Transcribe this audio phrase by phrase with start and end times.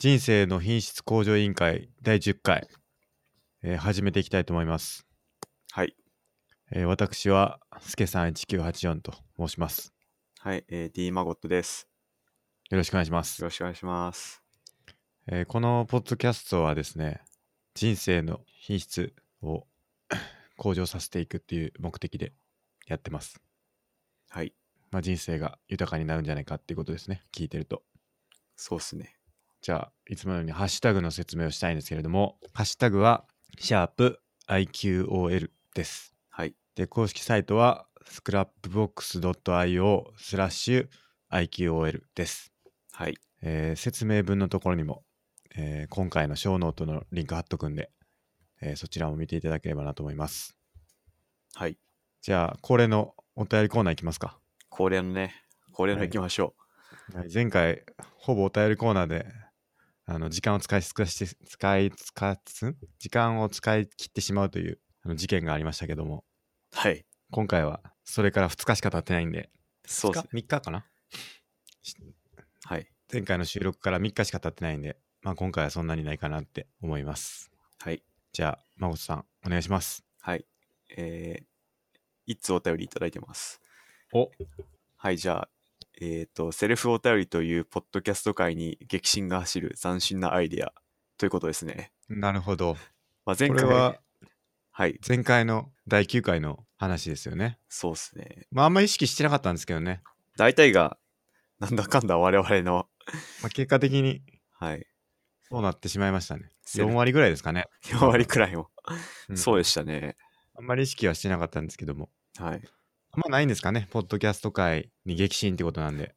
[0.00, 2.66] 人生の品質向上委員会第10回、
[3.62, 5.06] えー始めていきたいと思います。
[5.72, 5.94] はい。
[6.72, 9.92] えー私は、すけさん1984と申します。
[10.38, 10.64] はい。
[10.70, 11.86] えー、D マゴットです。
[12.70, 13.48] よろしくお願いしますよ。
[13.48, 14.42] ろしくお願いします。
[15.26, 17.20] えーこのポッドキャストはですね、
[17.74, 19.12] 人生の品質
[19.42, 19.66] を
[20.56, 22.32] 向上させていくっていう目的で
[22.86, 23.38] やってます。
[24.30, 24.54] はい。
[24.92, 27.82] まあ、人生が豊かになるんじゃないかっていうことですね、聞いてると。
[28.56, 29.19] そうっすね。
[29.62, 33.24] じゃあ、いつものようにハッシュタグの説明をしたいんですけれども、ハッシュタグは、
[33.58, 36.14] シャープ i q o l です。
[36.30, 36.54] はい。
[36.74, 40.88] で、公式サイトは、scrapbox.io スラッシュ
[41.30, 42.52] IQOL です。
[42.92, 43.16] はい。
[43.42, 45.04] えー説明文のところにも、
[45.54, 47.90] えー今回のショーノートのリンク貼っとくんで、
[48.60, 50.56] えーそちらも見ていただければなと思います。
[51.54, 51.78] はい。
[52.22, 54.38] じゃあ、恒例のお便りコーナーいきますか。
[54.68, 55.34] 恒例のね、
[55.72, 56.54] 恒例のはい行きましょ
[57.14, 57.84] はい前回、
[58.16, 59.26] ほぼお便りコーナーで、
[60.12, 66.24] あの時間を使い尽くして、使い使つ時間を使い切ってしまうというあの事件がありましたけども、
[66.74, 66.76] う。
[66.76, 67.06] はい。
[67.30, 69.50] 今回はそれから2日しか経ってないんで、
[69.86, 70.28] そうっすね。
[70.32, 70.84] 3日かな？
[72.64, 72.88] はい。
[73.12, 77.52] 前回の収録から3日しか経ってないんで、まあ今回はそんなにないかなって思います。
[77.78, 78.02] はい。
[78.32, 80.04] じゃあ、まさん、お願いします。
[80.20, 80.44] はい。
[80.88, 81.44] えー、
[82.26, 83.60] いつお便りいただいてます。
[84.12, 84.32] お
[84.96, 85.18] はい。
[85.18, 85.48] じゃあ、
[86.00, 90.72] えっ、と、セルフお便りというポッドキャスト界に激震が走る斬新なアイデア
[91.18, 91.92] ということですね。
[92.08, 92.76] なるほど。
[93.26, 93.96] まあ、前回は
[94.70, 94.98] はい。
[95.06, 97.58] 前回の第9回の話ですよね。
[97.68, 98.46] そうっすね。
[98.50, 100.00] まああんまり意識してなかったんですけどね。
[100.38, 100.96] 大体が、
[101.58, 102.86] なんだかんだ我々の、
[103.42, 104.22] まあ、結果的に
[104.58, 104.86] はい。
[105.50, 106.48] そうなってしまいましたね。
[106.62, 107.66] セル4割ぐらいですかね。
[107.84, 108.70] 4割くらいも、
[109.28, 110.16] うんそうでしたね。
[110.56, 112.08] あんまり意識はしてなかったんですけども。
[112.38, 112.62] はい。
[113.16, 113.88] まないんですかね？
[113.90, 116.14] ポッドキャスト界に激震ってことなんで。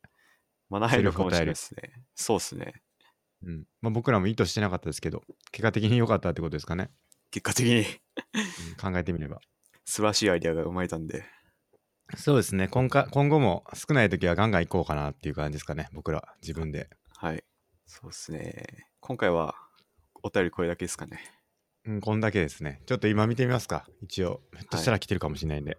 [0.69, 1.94] まあ、ないのかもしれないですね。
[2.16, 2.73] そうっすね。
[3.44, 6.89] うんまあ、僕らも意図してなかったですけど、結果的に良かったってことですかね？
[7.31, 9.39] 結果的にうん考えてみれば。
[9.86, 11.25] 素晴らしいアイデアが生まれたんで。
[12.15, 13.08] そうですね今回。
[13.10, 15.89] 今後も少ない時はガンガン行こうかなっていう感じですかね。
[15.93, 16.89] 僕ら、自分で。
[17.17, 17.43] はい。
[17.86, 18.65] そうっすね。
[18.99, 19.55] 今回は、
[20.21, 21.20] お便りこれだけですかね。
[21.86, 22.81] うん、こんだけですね。
[22.86, 23.86] ちょっと今見てみますか。
[24.02, 24.42] 一応。
[24.54, 25.77] ひょっとしたら来てるかもしれないんで。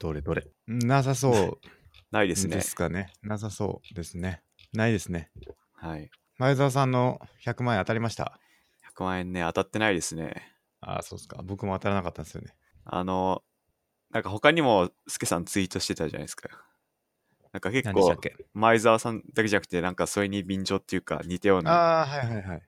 [0.00, 0.46] どれどれ。
[0.66, 1.66] なさそう
[2.10, 2.62] ないですねで。
[2.62, 3.12] すかね。
[3.22, 4.42] なさそうですね。
[4.72, 5.30] ないですね。
[5.74, 6.10] はい。
[6.38, 8.40] 前澤さんの100万円当たりました
[8.94, 10.54] ？100万円ね、当たってないですね。
[10.80, 11.42] ああ、そうですか。
[11.42, 12.54] 僕も当たらなかったんですよね。
[12.84, 13.42] あの、
[14.10, 16.48] なんか他にも、スケさんツイートしてたじゃないですか。
[17.52, 18.36] なんか結構何でしたっ、け？
[18.54, 22.62] 前澤さんだけじゃなくて、なんかそれに便乗っていうか、似たような、ああ、はいはいはい。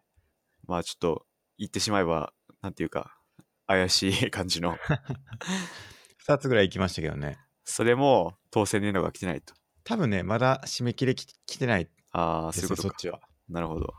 [0.67, 1.27] まあちょっと、
[1.59, 3.19] 言ってしまえば、なんていうか、
[3.67, 4.77] 怪しい感じの、
[6.27, 7.39] 2つぐらい行きましたけどね。
[7.65, 9.55] それも当選連絡が来てないと。
[9.85, 12.89] 多分ね、まだ締め切れき来てないああ、そういうことか。
[12.89, 13.21] そっちは。
[13.49, 13.93] なるほど。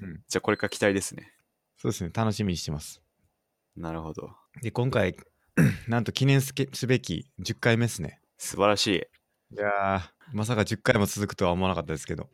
[0.00, 1.32] うんじゃあこれから期待ですね。
[1.76, 3.02] そうですね、楽しみにしてます。
[3.76, 4.30] なるほど。
[4.62, 5.16] で、今回、
[5.88, 6.52] なんと記念す
[6.86, 8.20] べき10回目ですね。
[8.38, 8.96] 素晴らしい。
[8.96, 10.00] いやー、
[10.32, 12.30] まさか10回も続くとは思わなかったですけど。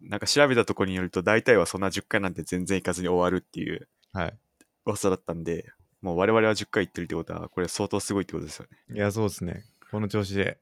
[0.00, 4.38] なんか調べたところによると、大体はそんな10回なんて全然いかずに終わるっていうはい。
[4.86, 5.66] 噂だったんで、
[6.00, 8.96] もう我々は10回行ってるってことは、これ相当すごいってことですよね。
[8.96, 9.64] いや、そうですね。
[9.90, 10.58] この調子で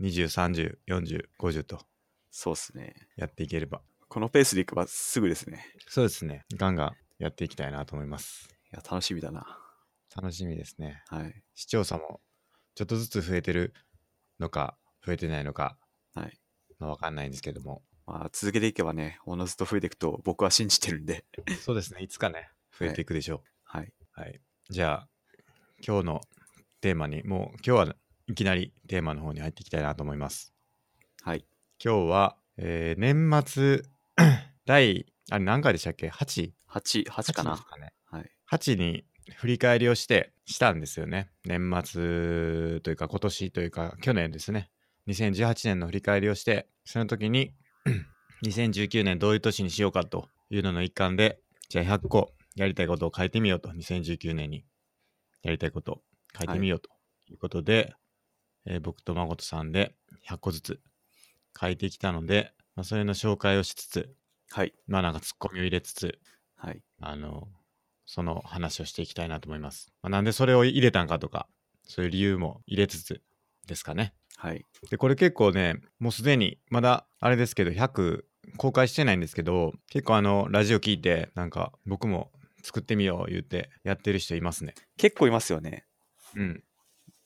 [0.00, 1.80] 20、30、40、50と
[2.30, 2.94] そうっすね。
[3.16, 3.82] やっていければ。
[4.08, 5.64] このペースでいけばすぐですね。
[5.88, 6.44] そうですね。
[6.56, 8.48] ガンガンやっていきたいなと思います。
[8.72, 9.58] いや、楽しみだな。
[10.14, 11.02] 楽しみですね。
[11.08, 11.42] はい。
[11.54, 12.20] 視聴者も
[12.74, 13.74] ちょっとずつ増えてる
[14.38, 15.76] のか、増えてないのか、
[16.14, 16.38] はい。
[16.78, 17.82] まあ、わかんないんですけども。
[18.06, 21.24] まあ、続けていけばね、おのずと増えていくと僕は信じてるんで。
[21.60, 22.02] そうですね。
[22.02, 22.48] いつかね、
[22.78, 23.86] 増えていくでしょはい。
[23.86, 23.92] う。
[24.12, 24.40] はい。
[24.70, 25.08] じゃあ、
[25.84, 26.20] 今日の
[26.80, 27.94] テーマに、もう今日は
[28.28, 30.54] いきなりテーマの方に入っていきたいなと思います。
[31.22, 31.44] はい。
[31.84, 33.82] 今日は、えー年末
[34.66, 36.52] 第、あれ何回でしたっけ ?8?
[36.68, 37.92] 8、8かなですかね。
[38.04, 38.30] はい。
[38.48, 39.04] 8に
[39.38, 41.32] 振り返りをしてしたんですよね。
[41.44, 44.70] 年末というか今年というか去年ですね。
[45.08, 47.56] 2018年の振り返りをして、その時に
[48.46, 54.64] 2019年どういう年にしようかというのの一環で、じゃあ100個やりたいことを書いてみようと、2019年に
[55.42, 56.02] やりたいことを
[56.38, 56.90] 書いてみようと
[57.30, 57.94] いうことで、
[58.66, 59.94] えー僕と誠さんで
[60.28, 60.80] 100個ずつ
[61.58, 64.14] 書いてきたので、まあ、それの紹介をしつつ、
[64.50, 64.74] はい。
[64.86, 66.18] まあなんかツッコミを入れつつ、
[66.56, 66.82] はい。
[67.00, 67.48] あの、
[68.04, 69.92] その話をしていきたいなと思います。
[70.02, 71.48] まあ、なんでそれを入れたんかとか、
[71.84, 73.22] そういう理由も入れつつ
[73.66, 74.14] ですかね。
[74.36, 74.66] はい。
[74.90, 78.24] で、これ結構ね、もうすでに、まだあれですけど、100
[78.56, 84.74] 公開してないんですけど、結構あの、ラジオ聞いて、なんか僕も作ってみよう言ってやってる人いますね。
[84.96, 85.84] 結構いますよね。
[86.36, 86.64] うん。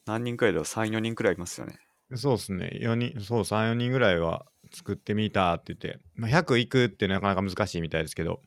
[0.06, 1.78] 何人くらいだろう ?3、4人くらいいますよね。
[2.14, 2.78] そうですね。
[2.80, 8.40] 4人、そう、3、4人ぐらいは作ってみたって言って、まあ、100いくってなかなか難しいみたいですけど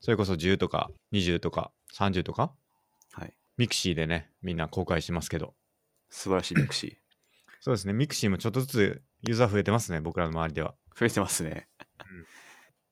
[0.00, 2.52] それこそ10とか20とか30とか？
[3.12, 3.34] はい。
[3.56, 5.54] ミクシーでねみんな公開してますけど
[6.10, 6.94] 素晴らしいミクシー。
[7.60, 12.26] そうですねミクシーもちょっとずつユーザー増えてますね僕らの周りでは増えてますねうん。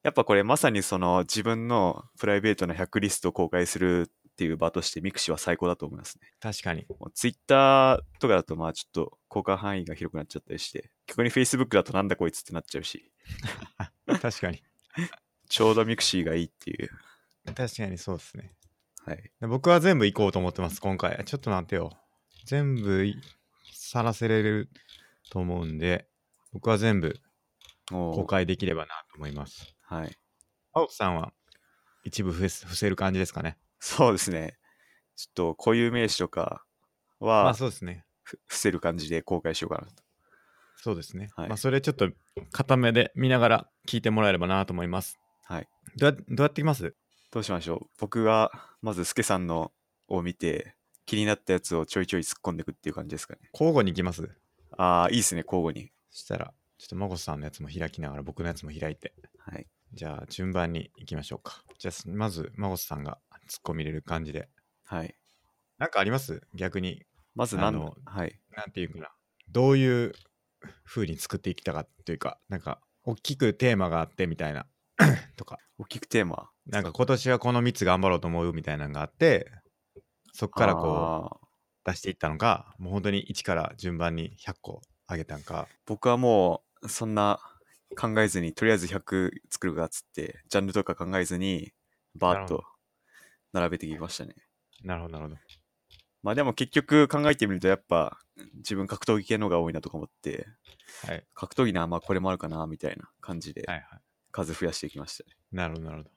[0.09, 6.31] やっぱこれまさにその自分のプライベートな100リストを公開するっていう場としてミクシーは最高だと思いますね。
[6.41, 6.87] 確かに。
[7.13, 13.13] ツイッターとかだとまあちょっと公開範囲が広くなっちゃったりして、逆に Facebook だとなんだこいつってなっちゃうし、
[14.09, 14.63] 確かに。
[15.51, 16.89] ちょうどミクシーがいいっていう。
[17.55, 18.55] 確かにそうですね。
[19.05, 19.31] はい。
[19.43, 21.23] で僕は全部行こうと思ってます今回。
[21.27, 21.99] ちょっと待ってよ。
[22.47, 23.21] 全部い
[23.75, 24.71] さらせれる
[25.31, 26.09] と思うんで
[26.53, 27.21] 僕は全部
[27.91, 30.17] 公開できればなと思いますはい。
[30.73, 31.33] 青木さんは
[32.05, 34.59] 一部伏せる感じですかねそうですね。
[35.17, 36.63] ちょっと固有名詞とか
[37.21, 40.03] まはあそうですねふ伏せる感じで公開しようかなと。
[40.77, 42.09] そうですね、はいまあそれちょっと
[42.53, 45.69] 固めで見ながら聞いてもらえればなと思いますはい。
[45.97, 46.95] どうやどうやっていきます？
[47.33, 47.87] どうしましょう。
[47.99, 48.53] 僕が
[48.83, 49.73] まずスケさんの
[50.07, 50.75] を見て
[51.07, 53.41] 気になったやつをちょいちょい突っ込んでいくっていう感じですかね。
[53.53, 54.29] 交互に行きます？
[54.77, 55.91] ああ、いいですね、交互に。
[56.11, 59.67] そしたらちょっとマゴさんのやつも開きながら僕のやつも開いてはい。
[59.93, 63.19] じゃあ順番に行きましょうかじゃあまずマゴさんが
[63.49, 64.49] 突っ込み入れる感じで
[64.85, 65.15] はい。
[65.79, 66.43] なんかあります？
[66.55, 67.05] 逆に
[67.35, 68.39] まず何あのはい。
[68.57, 69.09] なんていうかな
[69.51, 70.13] どういう
[70.85, 74.67] 風に作っていきたかというかなんか大きくテーマがあってみたいな
[75.37, 76.51] とか大きくテーマ？
[76.67, 79.51] なんか今年はこの3つ頑張ろうと思うみたいなのがあって
[80.33, 81.49] そっからこうう。
[81.85, 87.41] 出していったのかもう本当に1から順番に100個あげたんか僕はもうそんな
[87.97, 91.73] 考えずにとりあえず100作るかっつってジャンルとか考えずに
[92.15, 92.65] バーッと
[93.53, 94.35] 並べてきましたね。
[94.85, 95.41] なるほどなるほど。
[96.23, 98.19] まあでも結局考えてみるとやっぱ
[98.57, 100.47] 自分格闘技系のが多いなとか思って
[101.07, 101.25] はい。
[101.35, 104.01] 格闘技なまあこれもあるかなみたいな感じではいはい。
[104.31, 106.11] 数増やしていきましたね、なるほどなるほど、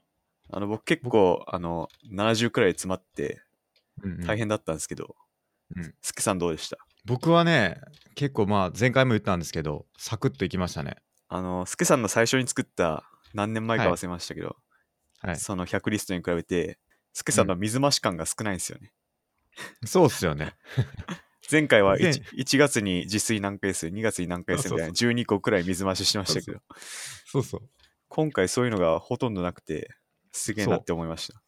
[0.50, 3.42] あの僕結構あの70くらい詰まって
[4.04, 4.26] うんうん。
[4.26, 5.16] 大変だったんですけど、
[5.76, 5.94] うん。
[6.02, 6.78] スケさんどうでした？
[7.06, 7.80] 僕はね
[8.16, 10.98] 結構まあ前回も言ったんですけどサクッといきましたね
[11.34, 13.94] あのスケさんの最初に作った何年前かはい。
[13.94, 14.58] 忘れましたけど、
[15.22, 15.38] はい。
[15.38, 16.78] その100リストに比べて
[17.14, 18.92] スケさんの水増し感が少ないんですよね、
[19.86, 20.56] そうっすよね。
[21.50, 26.60] 前回は 1, 前1月に自炊何回数2月に何回数みたいな12個くらい水増ししてましたけど。
[27.26, 27.62] そうそう。
[28.10, 29.96] 今回そういうのがほとんどなくて
[30.34, 31.42] すげえなって思いました。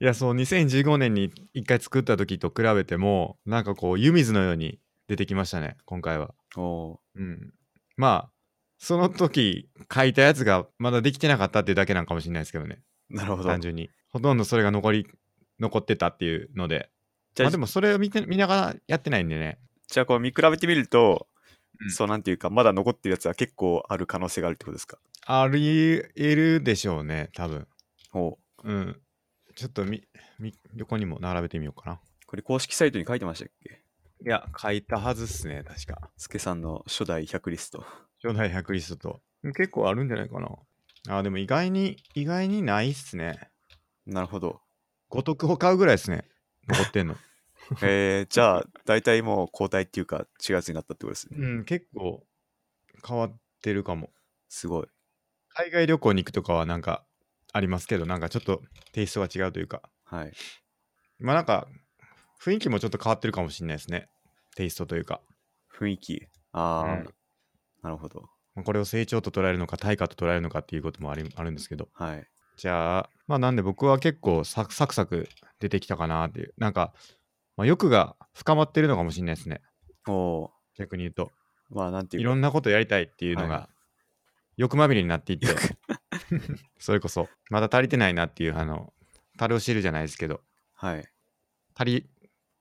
[0.00, 6.34] いやそう2015年に1回作った時と比べてもなんかこう湯水のように出てきましたね今回は。
[6.56, 7.54] おおうん。
[7.96, 8.33] まあ
[8.84, 12.82] その時書いたやつがまだできてなかったっていうだけなんかもしれないですけどね。
[13.10, 13.48] ーなるほど。
[13.48, 13.88] 単純に。
[14.10, 15.06] ほとんどそれが残り
[15.58, 16.90] 残ってたっていうので。
[17.34, 19.58] じゃあ,、まあでもそれを見て見ながらやってないんでね。
[19.88, 21.28] じゃあこう見比べてみると、
[21.80, 21.90] うん。
[21.90, 24.98] そうなんていうかまだ残ってるやつは結構ある可能性があるってことですか？
[25.24, 27.66] あり得るでしょうね多分。
[28.12, 28.70] おう。
[28.70, 29.00] ん。
[29.56, 30.02] ちょっとみ
[30.38, 32.00] み横にも並べてみようかな。
[32.26, 33.80] これ公式サイトに書いてましたっけ？
[34.26, 36.10] いや書いたはずっすね確か。
[36.18, 37.82] スケさんの初代100リスト
[38.24, 39.52] 初代100リストと。
[39.52, 40.48] 結構あるんじゃないかな。
[41.14, 43.50] あでも意外に意外にないっすね。
[44.06, 44.62] なるほど。
[45.10, 46.24] 五徳を買うぐらいですね。
[46.66, 47.16] 残ってんの。
[47.82, 51.36] えー、じゃあ大体もう交代っていうか違うやつになったってことですね。
[51.38, 52.26] うん結構
[53.06, 54.10] 変わってるかも。
[54.48, 54.86] すごい。
[55.50, 57.04] 海外旅行に行くとかはなんか
[57.52, 58.62] ありますけどなんかちょっと
[58.92, 59.82] テイストが違うというか。
[60.04, 60.32] はい。
[61.18, 61.68] まあなんか
[62.40, 64.08] 雰囲気もちょっと変わってるかもしれないですね。
[64.56, 65.20] テイストというか、
[65.78, 66.26] 雰囲気。
[66.52, 67.14] ああ、うん
[67.84, 68.22] なるほど。
[68.54, 71.88] まあこれを成長と捉えるのか対価と捉えるのかっていうこともありあるんですけど。
[71.92, 72.26] はい。
[72.56, 75.28] じゃあまあなんで僕は結構サクサクサク
[75.60, 76.54] 出てきたかなっていう。
[76.56, 76.94] なんか、
[77.56, 79.60] まあ、欲が深まってるのかもしれないですね。
[80.08, 81.30] おお逆に言うと。
[81.68, 82.22] まあなんていうか。
[82.22, 83.68] いろんなことやりたいっていうのが、は
[84.56, 85.46] 欲まみれになっていって。
[86.78, 88.94] それこそまだ足りてないなっていうあの
[89.36, 90.40] 樽を知るじゃないですけど。
[90.72, 91.04] はい。
[91.74, 92.08] 足り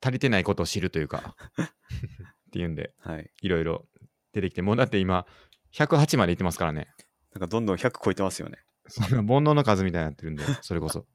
[0.02, 1.38] 足りてないことを知るというか。
[1.64, 3.32] っていうんではい。
[3.42, 3.88] いろいろ
[4.34, 5.26] 出てきてもうだって今
[5.74, 6.88] 108までいってますからね。
[7.34, 8.60] なんかどんどん100超えてますよね。
[8.88, 11.06] そんな煩悩の数みたいになってるんで それこそ。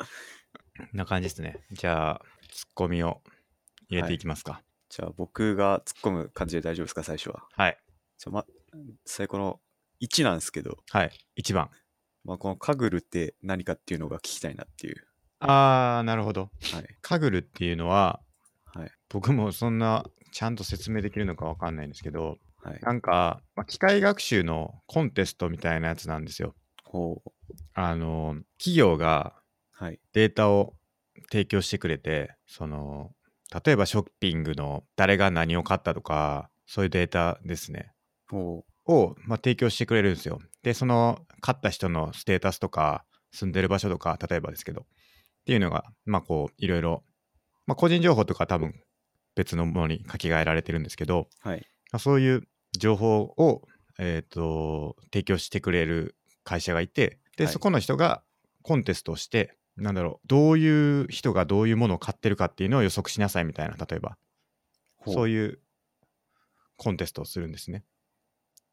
[0.92, 1.64] な感じですね。
[1.72, 3.22] じゃあツッコミを
[3.88, 4.62] 入れていきますか。
[4.88, 7.46] じゃあ僕が突っ込む感じで大丈夫ですか最初は。
[7.52, 7.78] はい。
[8.18, 8.46] じゃあま
[9.04, 9.60] 最後の
[10.00, 11.10] 1なんですけど、はい。
[11.36, 11.70] 1番。
[12.24, 15.06] まあ、このカグルって何かっていうのが聞きたいなっていう。
[15.40, 16.50] あーなるほど。
[16.72, 16.96] はい。
[17.00, 18.20] カグルっていうのは
[18.66, 18.92] はい。
[19.08, 22.80] 僕もそんなちゃんと説明できるのかわかんないんですけどはい。
[22.82, 26.54] なんか、まあ、機械学習のコンテストみたいなやつなんですよ。
[26.84, 27.30] ほう。
[27.74, 29.34] あの企業が
[29.72, 30.00] はい。
[30.12, 30.74] データを
[31.30, 33.12] 提供してくれてその
[33.64, 37.92] 例えばショッピングの誰が何を買ったとかそういうデータですね。
[38.28, 40.40] ほを、まあ、提供してくれるんですよ。
[40.62, 44.84] でその勝った人のステータスとか住んでる場所とか例えばですけどっ
[45.46, 47.04] ていうのがまあこういろいろ、
[47.66, 48.74] まあ、個人情報とか多分
[49.36, 51.64] 別のものに書き換えられてるんですけど、はい。
[51.92, 52.42] まあ、そういう
[52.76, 53.62] 情報を、
[53.98, 57.52] えー、と提供してくれる会社がいてで、はい。
[57.52, 58.22] そこの人が
[58.62, 60.66] コンテストをしてなんだろうどうい
[61.02, 64.16] う人がどういうものを買ってるかっていうのを予測しなさいみたいな例えば。
[65.06, 65.58] そういいう
[66.76, 67.84] コンテストをするんですね。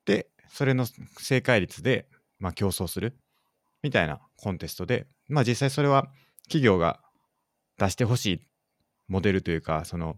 [0.05, 0.85] でそれの
[1.17, 2.07] 正解率で、
[2.39, 3.17] まあ、競争する
[3.81, 6.07] みたいなコンテストでまあ実際それは
[6.43, 7.01] 企業が
[7.77, 8.47] 出してほしい
[9.07, 10.17] モデルというかその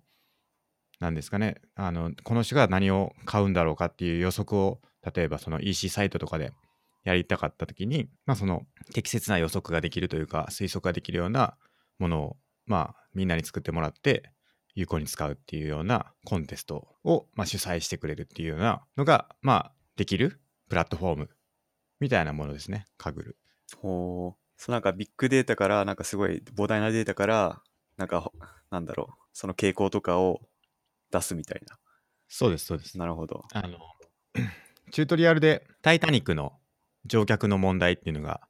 [0.99, 1.55] なんですかね。
[1.75, 4.81] あのこの人が何を買うんだろうかっていう予測を
[5.15, 6.53] 例えばその EC サイトとかで
[7.03, 8.63] やりたかった時に、まあ、その
[8.93, 11.55] 適切な予測ができるというか推測ができるような
[11.99, 14.31] ものをまあみんなに作ってもらって
[14.75, 20.39] 有効に使うっていうようなコンテストを、まあ、主催してくれるっていうようなのがまあできる
[20.69, 21.29] プラットフォーム
[21.99, 22.85] みたいなものですね。
[22.97, 23.37] カグル
[23.75, 24.47] ほう。
[24.57, 27.61] そうなんかビッグデータから、なんかすごい膨大なデータから、
[27.97, 28.31] なんか、
[28.71, 30.41] なんだろう、その傾向とかを
[31.11, 31.77] 出すみたいな。
[32.27, 33.45] そうですそうですなるほど。
[33.53, 33.79] あの
[34.91, 36.53] チュートリアルで「タイタニック」の
[37.05, 38.47] 乗客の問題っていうのが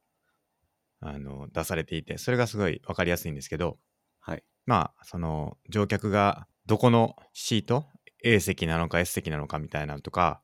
[1.00, 3.78] あの出されていてそれがすごい分かりやすいんですけど
[4.20, 4.44] はい。
[4.66, 7.86] まあその乗客がどこのシート
[8.24, 10.42] A 席なのか S 席なのかみたいなのとか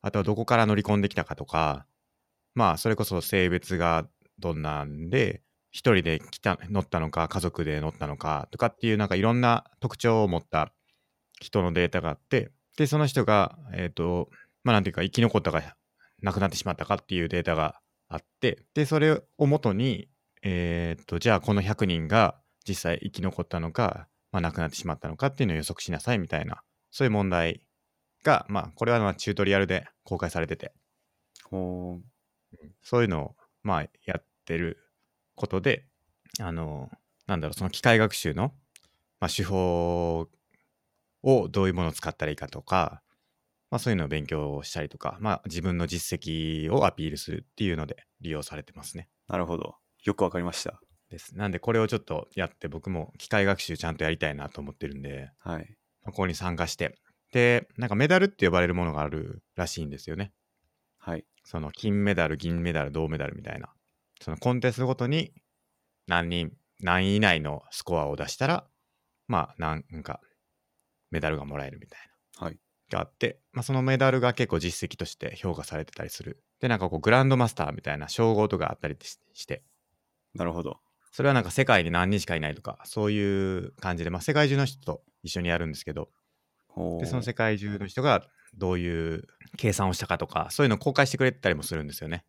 [0.00, 1.86] あとはどこから乗り込んできたかとか
[2.54, 10.72] まあそれこそ性別がどんなんで一人で来た乗ったのか家族で乗ったのかとかっていうなんかいろんな特徴を持った
[11.40, 14.28] 人のデータがあってでその人がえっ、と
[14.64, 15.76] まあなんていうか生き残ったか
[16.22, 20.08] 亡くなってしまったかっていうデータがあってでそれをもとに
[20.42, 22.36] えっ、とじゃあこの100人が
[22.66, 27.62] 実際生き残ったのか、まあ、亡くなってしまったのかっていうのを予測しなさいみたいなそういう問題
[28.24, 30.72] がまあこれはまあチュートリアルで公開されてて
[31.50, 32.12] ほう。
[32.82, 34.78] そういうのをまあやってる
[35.34, 35.84] ことで
[36.40, 36.90] あの
[37.26, 38.52] なんだろうその機械学習の、
[39.20, 40.28] まあ、手法
[41.22, 43.02] をどういうものを使ったらいいかとか、
[43.70, 49.08] まあ、そういうのを勉強したりとか、まあ、自分の実績をアピールするっていうので利用されてますね。
[49.28, 49.76] なるほど。
[50.04, 50.80] よくわかりました。
[51.08, 55.76] ですなんでこれをちょっとやって僕も機械学習ちゃんとやりたいなと思ってるんではい。
[56.04, 56.96] ここに参加して
[57.32, 60.32] でなんかメダルって呼ばれるものがあるらしいんですよね。
[60.98, 61.24] はい。
[61.44, 63.72] その金メダル銀メダル銅メダルみたいな
[64.20, 65.32] そのコンテストごとに
[66.06, 68.66] 何人何位以内のスコアを出したら
[69.28, 70.20] まあなんか
[71.12, 72.00] メダルがもらえるみたい
[72.40, 72.58] なはい。
[72.90, 79.62] があって、まあ、そのメダルが結構実績として評価されてたりするでなんかこうグランドマスターみたいな称号とかあったりしして
[80.34, 80.80] なるほど。
[81.12, 86.08] それはなんか世界に何人しかいないとかそういう感じで、まあ、世界中の人と一緒にやるんですけど。
[86.98, 89.24] でその世界中の人がどういう
[89.58, 92.24] 計算をしたかとかそういうのを公開してくれたりもするんですよね。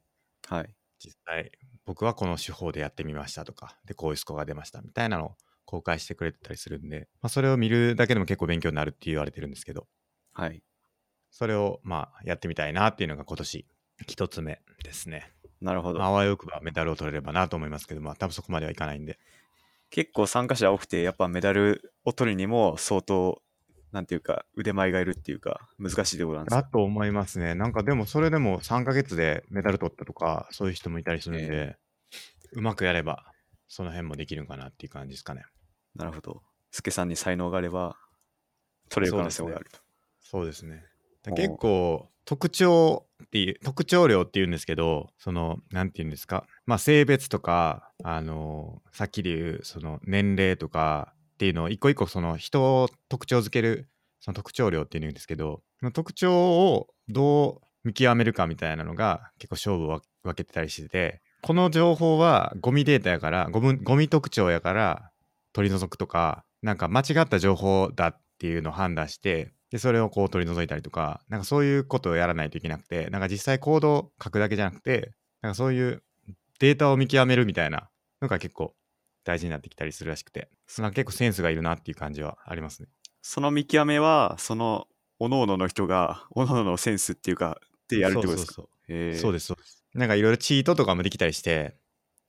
[0.48, 0.76] はい。
[1.00, 1.52] 実際
[1.86, 9.88] 僕はこの手法でやってみましたとかでこういうスコアが出ましたみたいなのを公開してくれてたりするんで、まあ、それを見るだけでも結構勉強になるって言われてるんですけど
[10.34, 10.64] はい。
[11.32, 13.66] それをまあやってみたいなっていうのが今年
[14.08, 15.32] 一つ目ですね。
[15.62, 16.00] なるほど。
[16.00, 19.18] まああわよくばメダルを取れればなと思いますけどまあ多分そこまではいかないんで
[19.94, 23.44] 結構参加者多くて、やっぱメダルを取るにも相当、
[23.92, 31.78] なんていうか、腕前がいるっていうか、難しいところなんですかだと思いますねなんかでもそれでも3ヶ月でメダル取ったとかそういう人もいたりするんで、
[32.54, 33.33] うまくやれば
[33.74, 35.46] その辺もできるんかなっていう感じですかね。
[35.96, 36.44] なるほど。
[36.70, 37.98] スケさんに才能があれば、
[38.88, 39.80] 取れる可能性があると。
[40.20, 40.84] そうですね。
[41.28, 53.90] おう結構特徴っていう特徴量っていうんですけどそのなんていうんですかまあ性別とかあのさっきで言うその年齢とかっていうのを一個一個その人を特徴づける
[54.20, 55.62] その特徴量っていうんですけど
[55.94, 56.34] 特徴
[56.74, 65.12] をどう見極めるかみたいなのが結構勝負を分けてたりしててこの情報はゴミデータやからゴミゴミ特徴やから
[65.52, 76.02] 取り除くとかなんか間違った情報だっていうのを判断してでそれをこう取り除いたりとかなんかそういうことをやらないといけなくてなんか実際コードを書くだけじゃなくてなんかそういう
[76.60, 77.90] データを見極めるみたいな
[78.22, 78.74] のが結構
[79.26, 82.88] 大事になってきたりするらしくてなんか結構センスがいるなっていう感じはありますね。
[83.22, 87.58] その見極めは、その、各々の人が、各々のセンスっていうか、
[87.88, 88.54] でやるってことですか？
[88.54, 89.83] そうへーそうですそうです。
[89.94, 91.76] なんかいろいろチートとかもできたりして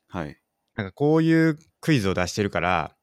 [0.09, 0.37] はい。
[0.77, 2.95] なんかこういうクイズを出してるから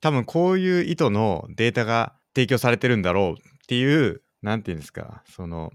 [0.00, 5.70] 多分こういう意図のデータが提供されてるんだろうっていうなんていうんですかその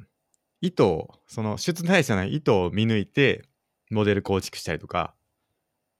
[0.61, 3.43] 意図をその出題者の意図を見抜いて
[3.89, 5.13] モデル構築したりとか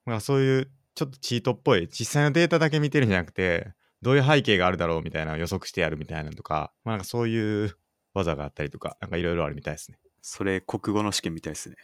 [0.06, 7.76] まあそういうちょっとチートっぽい実際のデータだけ見てるんじゃなくてどういう背景があるだろうみたいな予測してやるみたいなのとか,、まあ、なんかそういう
[8.14, 10.00] 技があったりとかなんかいろいろあるみたいですね。
[10.22, 11.76] それ、国語の試験みたいですね。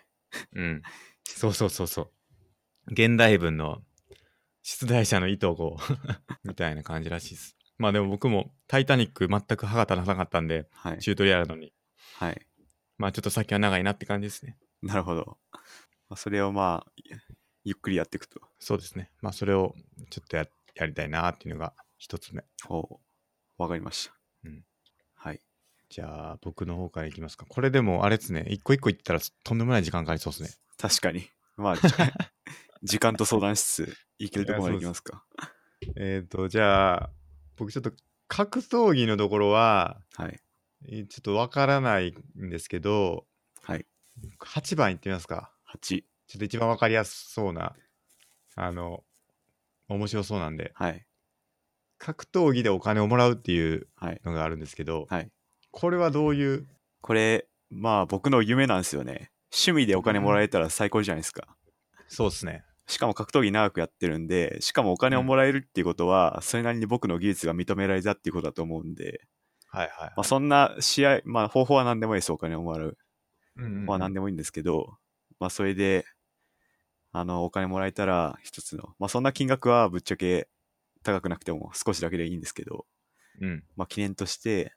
[0.53, 0.81] うん。
[1.23, 2.11] そうそうそうそう。
[2.91, 3.81] 現代文の
[4.61, 5.93] 出題者の意図をこう
[6.47, 7.55] みたいな感じらしいです。
[7.77, 10.99] まあでも僕もタイタニック全く歯が立たなかったんで、はい。
[10.99, 11.73] チュートリアルなのに。
[12.15, 12.47] はい。
[12.97, 14.57] まあちょっと先は長いなって感じですね。
[14.81, 15.37] なるほど。
[16.09, 16.91] まあ、それをまあ、
[17.63, 18.39] ゆっくりやっていくと。
[18.59, 19.11] そうですね。
[19.21, 19.75] まあそれを
[20.09, 22.43] ちょっとややりたいなっていうのが一つ目。
[22.63, 23.01] ほ
[23.57, 23.61] う。
[23.61, 24.15] わかりました。
[24.43, 24.65] うんはい。
[25.89, 27.45] じゃあ僕の方からいきますか。
[27.47, 28.45] これでもあれですね。
[28.49, 30.49] 一個一個言ったらとんでもない時間かかりそうですね。
[30.77, 31.29] 確かに。
[31.57, 31.81] まあ、じ
[32.83, 35.23] 時間と相談しつつ、いけるところまでいきますか。
[35.95, 37.09] えっ、と、じゃあ
[37.55, 37.91] 僕ちょっと
[38.27, 40.39] 格闘技のところは、はい。
[40.87, 43.25] えーちょっとわからないんですけど、
[43.63, 43.85] はい。
[44.39, 45.51] 8番いってみますか。
[45.73, 45.77] 8。
[45.79, 47.75] ちょっと一番わかりやすそうな、
[48.55, 49.03] あの、
[49.87, 51.05] 面白そうなんで、はい。
[51.97, 54.21] 格闘技でお金をもらうっていうはい。
[54.23, 55.31] のがあるんですけど、はい。
[55.77, 56.65] これはどういう、
[57.01, 59.29] これ、まあ僕の夢なんですよね。
[59.51, 61.57] 趣味でお金もらえたら最高じゃないですか。
[62.07, 62.63] そうですね。
[62.87, 69.19] しかも格闘技長くやってるんで、しかもお金をもらえるっていうことは、それなりに僕の技術が認められたっていうことだと思うんで、
[69.67, 72.97] はいはい、まあそんな試合、まあ方法は何でもいいです、お金をもらう。
[73.57, 74.97] うんうんうんまあ何でもいいんですけど、
[75.41, 76.05] まあそれで、
[77.11, 80.47] あの、お金もらえたら一つの、まあそんな金額はぶっちゃけ
[81.03, 82.85] 高くなくても少しだけでいいんですけど、
[83.41, 83.65] うん。
[83.75, 84.73] まあ記念として、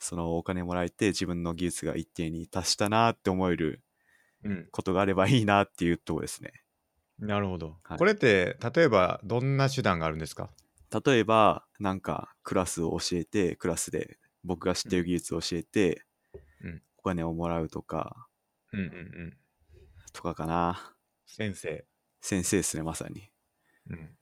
[0.00, 3.84] そのお金もらえて自分の技術が一定に達したなって思える
[4.42, 4.68] うん。
[4.72, 6.52] ことがあればいいなっていうところですね。
[7.18, 7.76] なるほど。
[7.82, 10.50] はいこれって、例えばどんな手段があるんですか？
[11.04, 16.02] 例えば、なんかクラスを教えて、クラスで僕が知ってる技術を教えて、
[16.64, 18.26] うんお金をもらうとか、
[18.72, 18.88] うんうんう
[19.26, 19.36] ん。
[20.12, 20.94] とかかな。
[21.26, 21.84] 先生。
[22.22, 23.30] 先生ですね、まさに。
[23.90, 24.16] うん。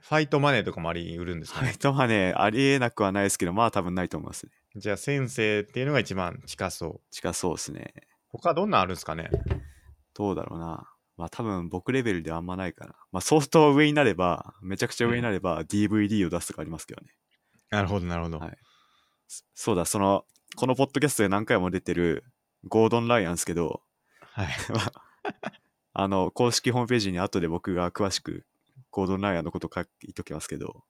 [0.00, 1.68] ファイトマネーとかもあり得るんですかね？
[1.68, 1.78] ファイ。
[1.78, 4.52] トマネーありえなくはないですけど、まあ多分ないと思いますね。
[4.76, 7.00] じゃあ先生っていうのが一番近そう。
[7.10, 7.94] 近そうですね。
[8.28, 9.30] 他どんなんあるんですかね？
[10.14, 10.90] どうだろうな。
[11.16, 12.94] まあ多分僕レベルではあんまないかな。
[13.12, 17.12] まあ相当上になれば、めちゃくちゃ上になれば DVD を出すとかありますけどね。
[17.70, 18.38] なるほどなるほど。
[18.38, 18.58] はい
[19.26, 20.24] そそうだ、その、
[20.56, 22.24] このポッドキャストで何回も出てる
[22.68, 23.82] ゴードン・ライアンですけど、
[24.20, 24.48] はい。
[24.72, 24.92] まあ
[25.96, 28.44] あの、公式ホームページに後で僕が詳しく
[28.90, 30.84] ゴードン・ライアンのこと書いときますけど、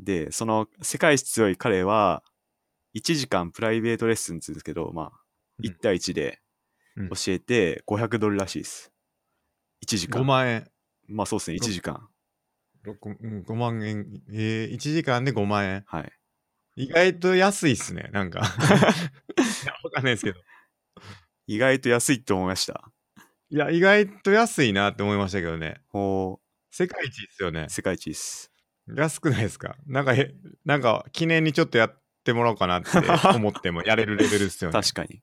[0.00, 2.22] で、その世界一強い彼は、
[2.94, 5.20] 1時間プライベートレッスンって言うんですけど、まあ、
[5.58, 6.40] うん1対1で
[6.96, 8.92] うん教えて500ドルらしいです。
[9.84, 10.22] 1時間。
[10.22, 10.70] 5万円。
[11.08, 12.08] まあそうですね、1時間。
[12.82, 14.06] 六うん5万円。
[14.30, 15.84] えー、1時間で5万円。
[15.86, 16.12] はい。
[16.76, 18.10] 意外と安いっすね。
[18.12, 18.40] なんか。
[18.40, 18.42] い
[19.66, 20.40] やわかんないですけど。
[21.46, 22.90] 意外と安いって思いました。
[23.50, 25.82] いや、意外と安いなって思いましたけどね。
[25.88, 27.70] ほ世界一ですよねう、。
[27.70, 28.50] 世界一です。
[28.88, 29.76] 安くないですか？
[29.86, 32.88] なんかへ、なんか記念にちょっとやってもらおうかなって
[33.36, 34.72] 思ってもやれるレベルですよね。
[34.72, 35.22] 確かに。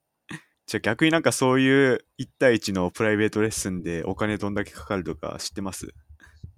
[0.67, 5.93] じゃあ逆になんかそういう1対1のプライベートレッスンでお金どんだけかかるとか知ってます？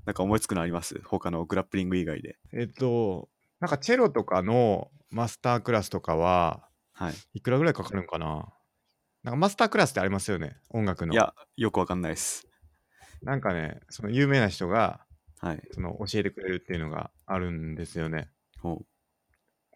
[0.06, 1.02] なんか思いつくのあります？
[1.06, 2.38] 他のグラップリング以外で。
[2.54, 3.30] えっと、
[3.60, 7.14] なんかチェロとかのマスタークラスとかは、はい。
[7.34, 8.54] いくらぐらいかかるんかな？
[9.24, 10.58] なんかマスタークラスってありますよね？
[10.70, 11.14] 音楽の。
[11.14, 12.48] いや、よくわかんないです。
[13.22, 15.06] なんかね、その有名な人が
[15.40, 15.62] はい。
[15.72, 18.30] その教えてくれるっていうのがあるんですよね。
[18.60, 18.86] ほう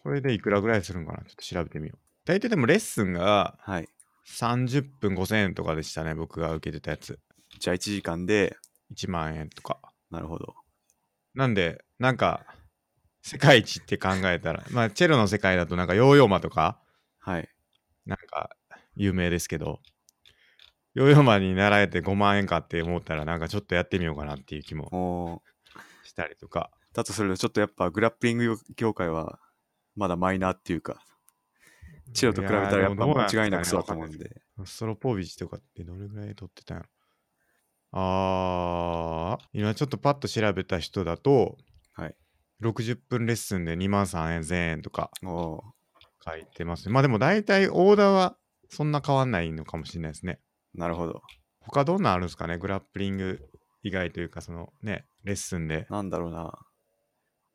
[0.08, 1.18] これでいくらぐらいするんかな？
[1.18, 2.00] ちょっと調べてみよう。
[2.24, 3.90] 大体でもレッスンがはい。
[4.26, 6.16] 30分5000円とかでしたね。
[6.16, 7.20] 僕が受けてたやつ。
[7.60, 8.56] じゃあ1時間で、
[8.96, 9.82] 1万円とか。
[10.10, 10.56] なるほど。
[11.34, 12.46] なんで、なんか、
[13.22, 16.80] 世界一って考えたら、まあ、チェロの世界だとなんかヨーヨーマとか、
[17.20, 17.50] はい。
[18.06, 18.56] なんか
[18.96, 19.82] 有名ですけど、
[20.94, 25.42] ヨーヨーマに習えて5万円かって思ったら、なんかちょっとやってみようかなっていう気もお
[26.06, 26.72] したりとか。
[26.94, 29.40] だとするとちょっとやっぱグラップリング業界は
[29.98, 31.02] まだマイナーっていうか、
[32.14, 34.42] チェロと比べたらやっぱ間違いなくそうだと思うんで。
[34.64, 36.90] ストロポービッチとかってどれぐらい取ってたんやろ
[37.92, 41.58] あー、今ちょっとパッと調べた人だと、
[41.94, 42.16] はい。
[42.62, 45.62] 60分レッスンで2万3000円とか書
[46.36, 46.94] いてますね。
[46.94, 48.38] まあでも大体オーダーは
[48.70, 50.40] そんな変わんないのかもしれないですね。
[50.74, 51.22] なるほど。
[51.60, 52.58] 他どんなんあるんですかね？
[52.58, 53.40] グラップリング
[53.84, 55.86] 以外というか、そのね、レッスンで。
[55.90, 56.54] なんだろうな。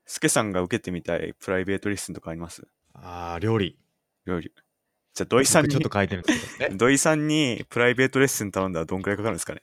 [0.06, 2.66] スケさんが受けてみたいプライベートレッスンとかあります？
[2.94, 3.78] あー、料理。
[4.26, 4.52] 料理。
[5.14, 6.74] じゃあ土井さんに僕ちょっと書いてるんですけど。
[6.74, 9.62] え 土井さんにプライベートレッスン頼んだらどんくらいかかるんですかね？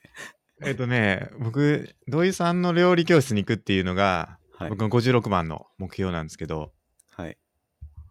[0.61, 4.81] えっとね、僕、土井さんの料理教室に行くっていうのが、はい僕。
[4.81, 6.73] の56番の目標なんですけど、
[7.11, 7.37] はい。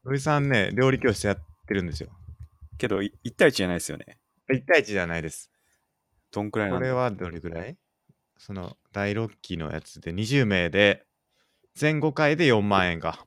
[0.04, 2.10] 土井さんね、料理教室やってるんですよ。
[2.78, 4.18] けど、い1対1じゃないですよね。
[4.50, 5.50] 1対1じゃないです。
[6.32, 6.80] どんくらいなんだ？
[6.80, 7.76] これはどれぐらい？
[8.38, 11.04] その第6期のやつで20名で、
[11.78, 13.24] 全5回で4万円か。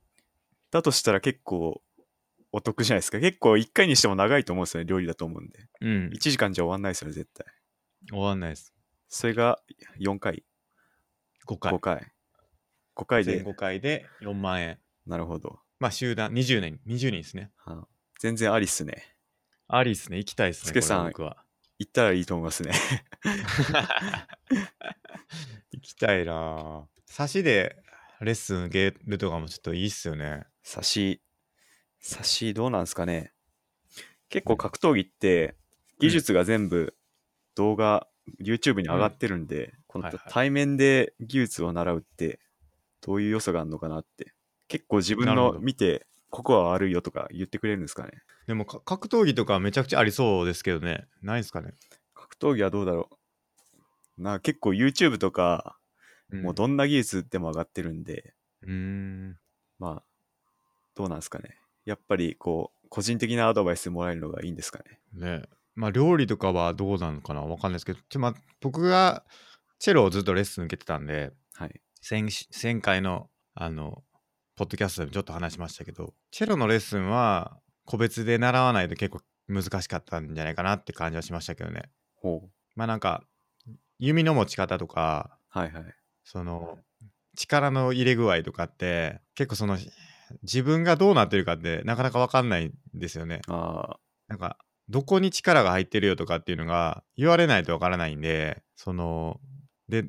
[0.71, 1.81] だとしたら結構
[2.51, 3.19] お得じゃないですか。
[3.19, 5.69] 結構1回にしても長いと思うんですよね、料理だと思うんで。
[5.79, 6.19] うん1。
[6.19, 7.47] 時間じゃ終わんないですよね、絶対。
[8.09, 8.73] 終わんないです。
[9.07, 9.61] それが
[10.01, 10.43] 4回、
[11.47, 11.73] 5回。
[11.73, 12.11] 5回。
[12.97, 14.79] 5回全で、5回で4万円。
[15.05, 15.61] なるほど。
[15.79, 17.51] まあ集団、20年、20人ですね。
[17.55, 17.87] はあ
[18.19, 19.15] 全然ありっすね。
[19.69, 20.17] ありっすね。
[20.17, 20.71] 行きたいですね。
[20.71, 21.37] つけさん僕は。
[21.79, 22.73] 行ったらいいと思いますね。
[25.71, 27.75] 行きたいなぁ差しで
[28.25, 30.43] レッスン受けるとかもちょっといいっすよね。
[30.63, 31.21] 差し、
[31.99, 33.33] 差しどうなんですかね。
[34.29, 35.55] 結構格闘技って
[35.99, 36.95] 技術が全部
[37.55, 38.07] 動画、
[38.41, 42.39] YouTube に上がってるんで、このはいはい対面で技術を習うって
[43.01, 44.33] どういう良さがあるのかなって。
[44.67, 48.11] 結構自分のなるほど見て、ここは悪いよとか言ってくれるんですかね。
[48.47, 51.05] でもか格闘技とかめちゃくちゃありそうですけどね。
[51.21, 51.73] ないですかね。
[52.13, 53.09] 格闘技はどうだろ
[54.17, 54.21] う。
[54.21, 55.77] な結構 YouTube とか、
[56.37, 59.37] もうどんな技術でも上がってるんで、うーん。
[59.79, 60.03] まあ、
[60.95, 61.57] どうなんですかね。
[61.85, 64.99] やっぱりこう、個人的なアドバイスもらえるのがいいんですかね。
[65.13, 65.43] ね
[65.75, 69.23] まあ料理とかはどうなのかなわかんないですけど、ちょまあ、僕が
[69.79, 71.81] チェロをずっとレッスン受けてたんで、はい。
[72.07, 72.25] 前
[72.61, 74.03] 前回のあの
[74.55, 81.83] ポッドキャストでもちょっと話しましたけどチェロのレッスンは個別で習わないと結構難しかったんじゃないかなって感じはしましたけどね
[82.15, 82.49] ほう。
[82.75, 83.23] まあなんか
[83.99, 85.83] 弓の持ち方とかはいはい。
[86.31, 86.77] その
[87.35, 89.77] 力の入れ具合とかって結構その
[90.43, 93.41] 自分がどうなってるかってなかなか分かんないんですよね。
[93.49, 93.97] あ
[94.29, 99.41] なんかどこに力が入ってるよとかっていうのが言われないと分からないんでその
[99.89, 100.05] で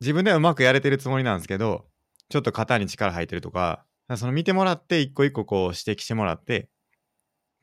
[0.00, 1.84] 自分ではうまくやれてるつもりなんですけど
[2.30, 3.84] ちょっと肩に力入ってるとか
[4.16, 6.70] その見てもらって一個一個こう指摘してもらって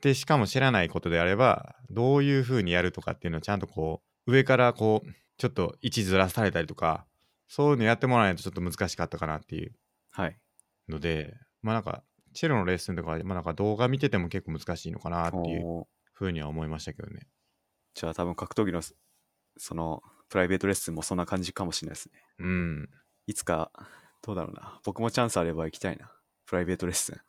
[0.04, 7.08] でしかも知らないことであればどういう風にやるとかっていうのをちゃんとこう上からこうちょっと位置ずらされたりとか
[7.54, 9.74] そういうのやってもらわないとちょっと難しかったかなっていう
[10.14, 10.22] あ。
[10.22, 10.40] はい。
[10.88, 17.28] のでまあなんかチェロのレッスンとかは、まあ、なんか動画見てても結構難しいのかなっていうおー風には思いましたけどね。
[17.94, 18.94] じゃあ多分格闘技のそ
[19.58, 22.24] そのプライベートレッスンもそんな感じかもしれないですね。
[22.40, 22.90] うん。
[23.28, 23.70] いつか、
[24.22, 24.80] どうだろうな。
[24.86, 26.10] 僕もチャンスあれば行きたいな。
[26.46, 27.20] プライベートレッスン。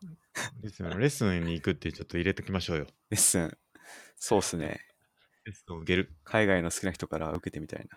[0.63, 0.97] ですよね。
[0.99, 2.87] レッスンに行くってちょっと入れときましょうよ。
[3.11, 3.59] レッスン、
[4.15, 4.81] そうっすね。
[5.45, 6.15] レッスンを受ける。
[6.23, 7.89] 海外の好きな人から受けてみたい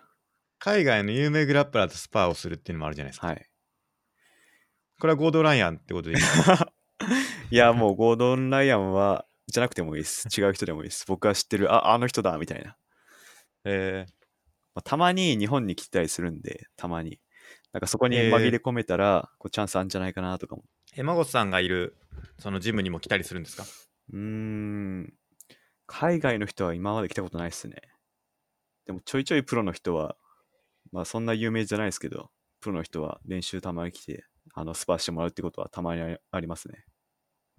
[0.66, 3.28] 海外の有名グラップラーとスパーをするっていうのもあるじゃないですか。
[3.28, 3.34] な。
[3.34, 3.46] はい。
[5.00, 6.20] これはゴードンライアンってことでいい？
[6.20, 6.74] ですか
[7.52, 10.28] いや、もうゴードン・ライアンは、じゃなくてもいいです。
[10.36, 11.06] 違う人でもいいです。
[11.08, 12.76] 僕が知ってる、あ、あの人だみたいな。
[13.66, 14.08] え
[14.74, 17.20] まあたまに日本に来たりするんで、たまに。
[17.72, 20.64] なんかそこに紛れ込めたら、こうチャンスあるんじゃないかなとかも。
[20.96, 21.96] ー、え、マゴスさんがいる
[22.40, 23.66] そのジムにも来たりするんですか？
[24.14, 25.14] うーん。
[25.86, 27.76] 海外の人は今まで来たことないっすね。
[28.88, 30.16] でもちょいちょいプロの人は、
[30.96, 32.32] まあそんな有名じゃないですけど、
[32.62, 36.86] プロの人は練習たまに来て、あの、スパーしてもらうってことはたまにあありますね。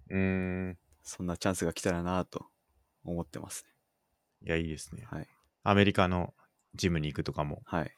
[0.09, 0.77] うーん。
[1.03, 2.47] そんなチャンスが来たらなと
[3.05, 3.71] 思ってますね。
[4.47, 5.03] いや、いいですね。
[5.09, 5.27] はい。
[5.63, 6.33] アメリカの
[6.73, 7.61] ジムに行くとかも。
[7.65, 7.91] はい。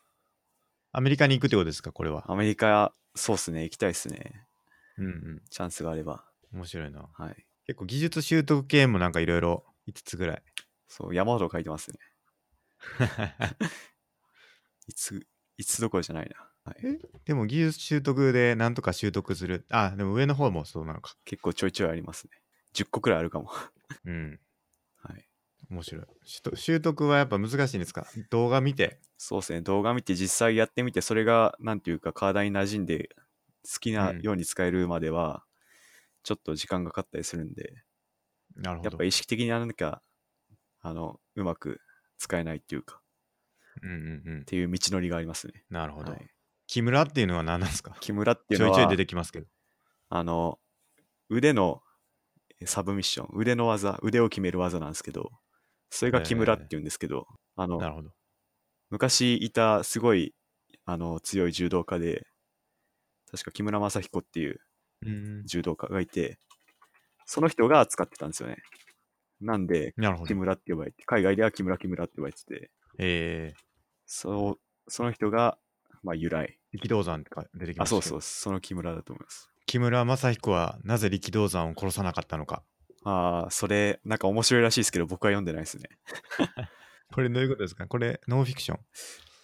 [0.91, 2.29] アメリカに行くってことですかこれは？
[2.29, 3.63] アメリカ、そうっすね。
[3.63, 4.45] 行きたいっすね。
[4.97, 5.41] うんうん。
[5.49, 6.25] チャンスがあれば。
[6.51, 7.09] 面白いな。
[7.13, 7.45] はい。
[7.65, 10.43] 結構技術習得系もなんかいろいろ5つぐらい？
[10.87, 11.97] そう、山ほど書いてますね。
[14.89, 16.51] いつ、いつどころじゃないな。
[16.63, 16.99] はい。
[17.25, 19.65] でも技術習得でなんとか習得する。
[19.69, 21.15] あ、でも上の方もそうなのか。
[21.25, 22.31] 結構ちょいちょいありますね。
[22.73, 23.49] 10個くらいあるかも。
[24.05, 24.39] うん。
[24.97, 25.29] はい。
[25.69, 26.05] 面白い。
[26.23, 28.07] 習得習得はやっぱ難しいんですか？
[28.29, 29.01] 動画見て。
[29.17, 29.61] そうですね。
[29.61, 33.09] 動画見て実際やってみて、それが、なんていうか、体に馴染んで、
[33.71, 35.45] 好きなうんように使えるまでは、
[36.23, 37.83] ちょっと時間がかかったりするんで、
[38.55, 38.89] なるほど。
[38.89, 40.01] やっぱ意識的にやらなきゃ、
[40.81, 41.81] あの、うまく
[42.17, 43.01] 使えないっていうか、
[43.79, 44.45] っうんうんうん。
[44.45, 45.63] ていう道のりがありますね。
[45.69, 46.11] なるほど。
[46.11, 46.27] はい
[46.71, 47.97] 木村っていうのは何なんですか？
[47.99, 49.47] 木村っていうのは、ちょいちょい出てきますけど。
[50.09, 50.59] あの、
[51.27, 51.81] 腕の
[52.61, 55.31] えサブミッション、腕の技、腕を決める技なんですけど、
[55.89, 58.11] それが木村っていうんですけど、あの、なるほど。
[58.91, 60.35] 昔いたすごい
[60.85, 62.27] あの強い柔道家で、
[63.31, 64.59] 確か木村正彦っていう
[65.03, 65.43] うん。
[65.47, 66.37] 柔道家がいて、
[67.25, 68.57] その人が使ってたんですよね。
[69.41, 69.95] なんで。
[70.27, 73.59] 木村って呼ばれて、海外では木村木村って呼ばれてて、えー、
[74.11, 74.51] そ
[74.87, 75.59] うその人が、
[76.01, 76.57] まあ、由来。
[76.71, 79.49] 力道山ってか出てきまあ、したけどそうそう、その木村だと思います。
[79.67, 82.63] 木村正彦はなぜ力道山を殺さなかったのか。
[83.03, 85.89] ああ、それ、なんか面白いらしいですけど、僕は読んでないですね。
[87.13, 87.87] これどういうことですか？
[87.87, 88.79] これノンフィクション？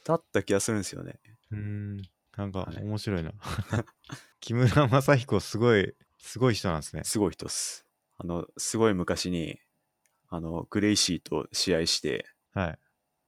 [0.04, 1.20] だった気がするんですよね。
[1.52, 1.98] うーん。
[2.38, 3.32] なんかはい面白いな。
[4.42, 7.04] 木村正彦すごい、すごい人なんですね。
[7.04, 7.86] すごい人っす。
[8.18, 9.60] あの、すごい昔に、
[10.30, 12.80] あの、グレイシーと試合して、はい。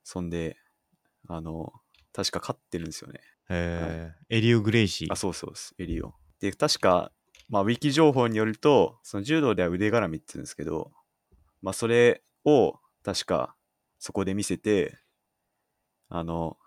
[0.04, 0.58] そんで、
[1.28, 1.74] あの、
[2.14, 3.20] 確か勝ってるんですよね。
[3.50, 5.14] えーエリオ・グレイシー。
[5.14, 5.74] あ、そうそうです。
[5.78, 6.14] エリオ。
[6.40, 7.12] で、確か、
[7.50, 10.92] まあ、ウィキ情報によると、その柔道では腕絡みって言うんですけど、
[11.62, 13.56] まあ、それを、確か、
[14.00, 14.98] そこで見せて、
[16.10, 16.58] あの、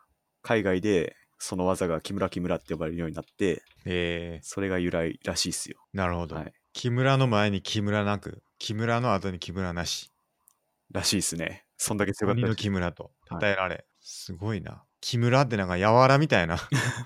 [0.43, 5.79] 海外でその技が木村木村って呼ばれるようになって、えそれが由来らしいっすよ。
[5.95, 6.53] ー、なるほど、はい。
[6.73, 10.11] 木村の前に木村なく木村の後に木村なし
[10.93, 11.65] らしいっすね。
[11.79, 16.57] そんだけ強かった鬼の木村とはい称えられ、すごいな木村ってなんか柔らみたいな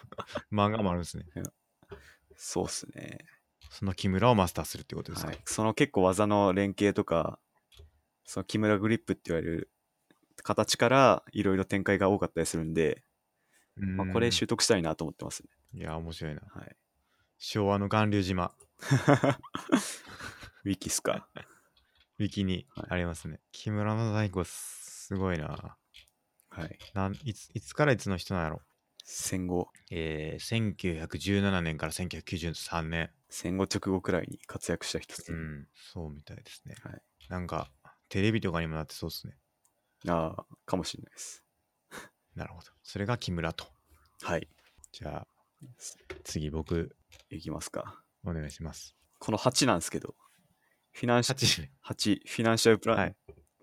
[0.52, 1.24] 漫画もあるんですね
[2.37, 3.18] そうっすね。
[3.70, 5.40] その木村をマスターするってことですか、はい。
[5.44, 7.38] その結構技の連携とか、
[8.24, 9.70] その木村グリップって言われる
[10.42, 13.02] 形からいろいろ展開が多かったりするんで、
[13.76, 15.48] うんまあ、これ習得したいなと思ってますね。
[15.80, 16.76] いや面白いなはい。
[17.38, 18.54] 昭和の巌流島
[20.64, 21.28] ウィキっすか？
[22.18, 25.76] ウィキにはいありますね、木村の太鼓すごいな
[26.54, 26.78] はい。
[26.94, 28.60] なんいついつからいつの人なんやろ？
[29.04, 35.38] 戦後、えー、1917年から1993年戦後直後くらいに活躍した人っすね。
[35.38, 37.70] うんそうみたいですね、はいなんか
[38.10, 39.34] テレビとかにもなってそうですね
[40.06, 41.42] ああ、かもしれないです。
[42.36, 43.66] なるほどそれが木村と
[44.22, 44.48] はい。
[44.92, 45.26] じゃあ
[46.22, 46.96] 次僕
[47.30, 48.02] いきますか。
[48.24, 50.14] お願いしますこの8なんですけど、
[50.92, 53.16] フィナンシャ8 8フィナンシャルプラン、はい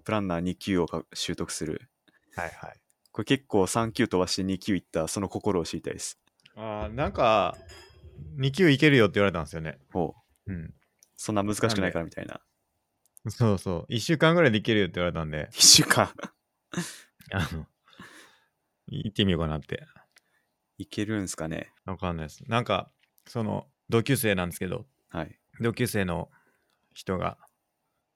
[0.04, 1.90] プランナー2級をか習得する。
[2.36, 6.18] はいはいこれ結構3級飛ばして2級いったその心を知りたいです。
[6.56, 7.58] あーなんか
[8.38, 10.16] 2級いけるよって言われたんですよねほ
[10.48, 10.54] う。
[10.54, 10.74] うん
[11.18, 12.40] そんな難しくないからみたいな。
[13.30, 16.10] そうそう1週間ぐらいでいけるよって言われたんで1週間
[17.32, 17.68] あの
[18.88, 19.86] 行ってみようかなって
[20.78, 21.72] いけるんすかね。
[21.86, 22.92] わかんないですなんか
[23.28, 25.38] その同級生なんですけどはい。
[25.60, 26.32] 同級生の
[26.94, 27.38] 人が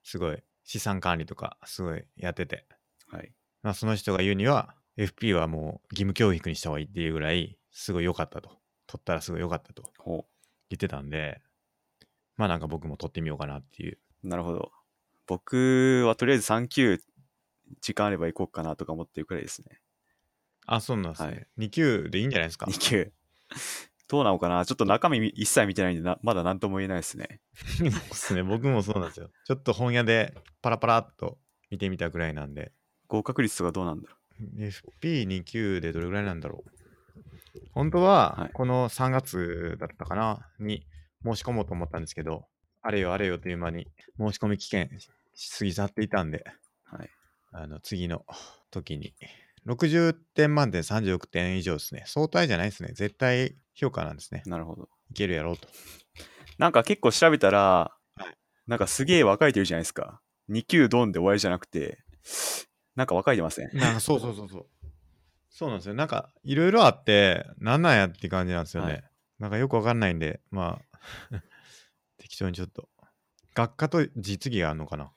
[0.04, 2.66] すごい資産管理とかすごいやってて、
[3.08, 3.32] はい。
[3.66, 8.50] まあ、その人が言うには FP はもう義務教育にした方がいいっていうぐらいすごい良かったと
[8.86, 10.28] 取ったらすごい良かったとほ
[10.70, 11.42] 言ってたんで
[12.38, 14.28] まあなんか僕も取ってみようかなっていうう。
[14.28, 14.72] なるほど。
[15.26, 17.02] 僕はとりあえず3級
[17.82, 19.80] 時間あれば行こうかなとか思ってるくらいですね。
[20.68, 23.12] あそうなんですね、はい2級でいいんじゃないですか？2級。
[24.08, 24.64] どうなのかな？
[24.64, 27.42] ちょっと中身み一切見てないんでな、まだ何とも言えないですね。
[27.80, 31.40] そうですね僕もそうなんですよちょっと本屋でパラパラっと
[31.72, 32.72] 見てみたぐらいなんで
[33.16, 34.16] 合格率とかどうなんだろ
[35.02, 37.60] FP2 級でどれぐらいなんだろう？
[37.74, 38.52] 本当ははい。
[38.54, 40.48] この3月だったかな？
[40.60, 40.86] に
[41.24, 42.46] 申し込もうと思ったんですけど
[42.82, 43.88] あれよあれよという間に
[44.20, 44.90] 申し込み期限
[45.58, 46.44] 過ぎ去っていたんで
[46.92, 46.96] う。
[46.98, 47.10] はい。
[47.54, 48.26] あの次の
[48.72, 49.14] 時に。
[49.66, 52.04] 60点満点36点以上ですね。
[52.06, 52.90] 相対じゃないですね。
[52.94, 54.44] 絶対評価なんですね。
[54.46, 54.90] なるほど。
[55.10, 55.68] いけるやろうと。
[56.60, 58.38] なんか結構調べたら、はい。
[58.68, 60.22] なんかすげえ若いてるじゃないですか。
[60.52, 61.98] 2級ドンで終わりじゃなくて、
[62.96, 63.70] なんか若いてません。
[63.78, 64.66] なんかそうそうそうそう。
[65.50, 65.96] そうなんですよ。
[65.96, 69.04] なんかいろいろあってなんなんやって感じなんですよね、はい。
[69.40, 71.00] なんかよくわかんないんでまあ
[72.18, 72.90] 適当にちょっと。
[73.54, 75.12] 学科と実技があるのかな？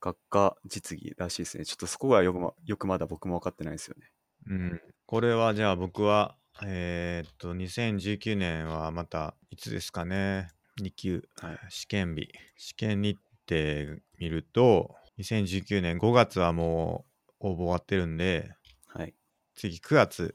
[0.00, 1.64] 学科実技らしいですね。
[1.64, 4.10] ちょっとそこがよくまよくまだ僕も分かってないですよね。
[4.46, 4.82] うん。
[5.06, 10.48] これはじゃあ僕はえーっと2019年はまたいつですかね
[10.80, 11.58] ？2級、はい。
[11.68, 12.28] 試験日。
[12.56, 13.18] 試験日
[13.48, 17.13] 程見ると2019年5月はもう
[17.44, 18.54] 応募終わってるんで
[18.86, 19.14] はい。
[19.54, 20.34] 次9月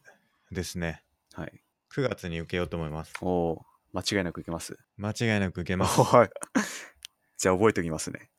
[0.51, 1.61] ですねはい。
[1.95, 4.77] 9月に受けようと思いますおおー間違いなくいけます。
[4.97, 6.29] 間違いなく受けますはい。
[7.37, 8.29] じゃあ覚えておきますね。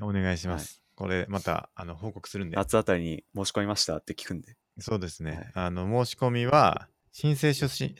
[0.00, 4.56] お願いします、これまたあの報告するんで夏あたりに申し込みましたって聞くんで。
[4.78, 7.96] そうですね、はいあの申し込みは申請書し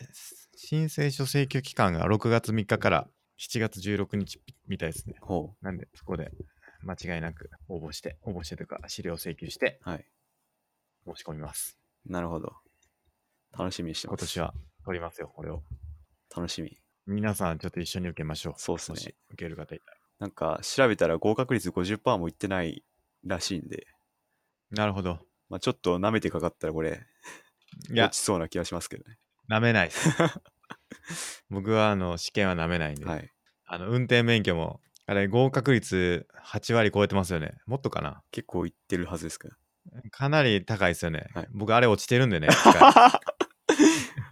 [0.55, 6.31] 申請書請求期間が6月3日から7月16日みたいですねほなんでそこで
[6.87, 9.91] 間違いなく応募して応募してというか資料請求してう。
[9.91, 10.07] はい。
[11.07, 12.53] 申し込みますなるほど。
[13.57, 14.21] 楽しみにしてます。
[14.21, 15.63] 今年は取りますよこれを
[16.35, 16.79] 楽しみ。
[17.07, 18.99] 皆さんちょっと一緒に受けましょうそうっすね
[19.31, 22.83] 受ける方いたらなんか調べたら合格率50%もいってない
[23.25, 23.87] らしいんで、
[24.71, 25.19] なるほど
[25.49, 27.01] まあ、ちょっと舐めてかかったらこれ、
[27.91, 29.19] いや落ちそうな気がしますけどね。
[29.49, 30.09] なめないです
[31.51, 33.33] 僕はあの試験はなめないんで、はい。
[33.67, 37.55] あの運転免許もあれ合格率8割超えてますよね。
[37.67, 38.23] もっとかな？
[38.33, 39.57] 結構いってるはずですから。
[40.11, 41.49] かなり高いですよね、はい。
[41.53, 42.75] 僕あれ落ちてるんでね 一回。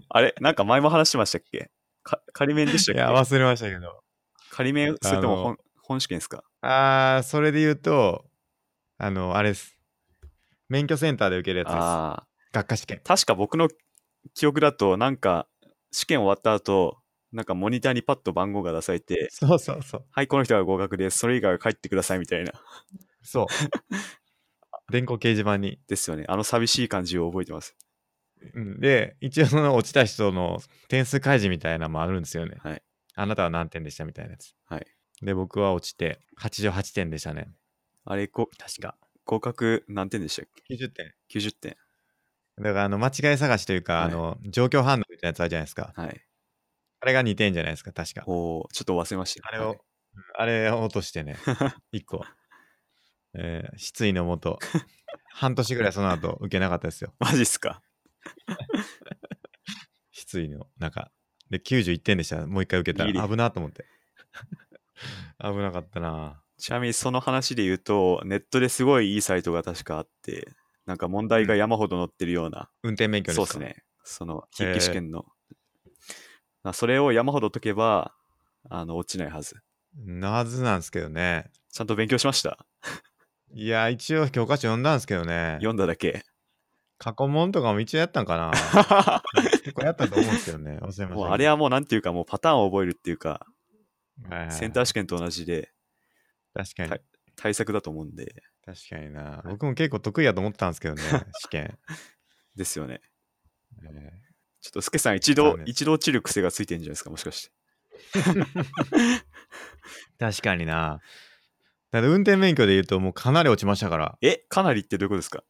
[0.09, 0.35] あれ？
[0.41, 1.71] なんか前も話してましたっけ？
[2.03, 4.03] か仮免でしたっいやけ忘れましたけど。
[4.51, 6.43] 仮免それとも本本試験ですか？
[6.61, 8.25] あーそれで言うと
[8.99, 9.77] あのあれです。
[10.69, 11.77] 免許センターで受けるやつです。
[11.77, 12.27] ああ。
[12.53, 13.01] 学科試験。
[13.05, 13.69] 確か僕の
[14.35, 15.47] 記憶だと、なんか
[15.93, 16.99] 試験終わった後、
[17.35, 21.19] なんかモニターにパッと番号が出されて、そうそうそうはい、この人が合格です。
[21.19, 22.53] それ以外は帰ってくださいみたいな。
[23.23, 23.47] そう
[24.93, 26.25] 電光掲示板に、ですよね。
[26.29, 27.77] あの寂しい感じを覚えてます。
[28.55, 32.83] うんで一応その落ちた人の点数開示みたいなのもあるんですよねはい。
[33.15, 34.87] あなたは何点でしたみたいなやつはい。
[35.23, 37.49] で僕は落ちて88点でしたね
[38.05, 41.77] あれ、こ確か合格何点でしたっけ？90点 ?90 点。
[42.59, 45.93] だからあの間違い探しというか、はいあの状況反応みたいなやつあるじゃないですか。
[45.97, 46.21] はい。
[47.05, 48.23] あれが2点じゃないですか、確か。
[48.27, 49.47] おーちょっと忘れました。
[49.47, 49.81] あれを、はいうん
[50.37, 51.37] あれを落としてね、
[51.93, 52.25] 1個。
[53.35, 54.59] えー失意のもと、
[55.35, 57.13] 半年ぐらいその後受けなかったですよ。
[57.21, 57.83] マジっすか？
[60.13, 61.11] 失意の中。
[61.51, 62.47] で、91点でした。
[62.47, 63.85] もう一回受けたら危なと思って。
[65.41, 70.49] 危なかったなちなみにその話で言うと、ネットですごいいいサイトが確かあって、
[70.87, 73.47] なんか問題が山ほど載ってるような、運転免許ですか？
[73.47, 73.85] そうですね。
[74.05, 75.27] その筆記試験の。
[76.65, 78.13] まあそれを山ほど解けば、
[78.69, 79.57] あの、落ちないはず。
[79.97, 81.51] なはずなんですけどね。
[81.71, 82.67] ちゃんと勉強しました？
[83.53, 85.55] いや、一応教科書読んだんですけどね。
[85.59, 86.25] 読んだだけ。
[86.99, 88.51] 過去問とかも一応やったんかな
[89.63, 90.79] 結構やったと思うんですけどね。
[90.79, 93.47] 忘れましたあれはもうなんていうか、もうパターンを覚えるっていうか、
[94.31, 95.73] はいはいセンター試験と同じで
[96.55, 97.03] 確かにはい。
[97.37, 99.43] 対策だと思うんで、確かにな。
[99.45, 101.03] 僕も結構得意やと思ったんですけどね、
[101.43, 101.79] 試験。
[102.57, 103.01] ですよね。
[103.83, 104.24] え
[104.65, 107.51] ちょっとスケさん一度、一度落ちる癖がついてるんじゃないですか、もしかし
[108.15, 108.19] て。
[108.19, 109.21] ー
[110.19, 111.01] 確かにな。
[111.91, 114.17] だって運転免許で言うともうかなり落ちましたから。
[114.23, 115.45] え、かなりってどういうことですか？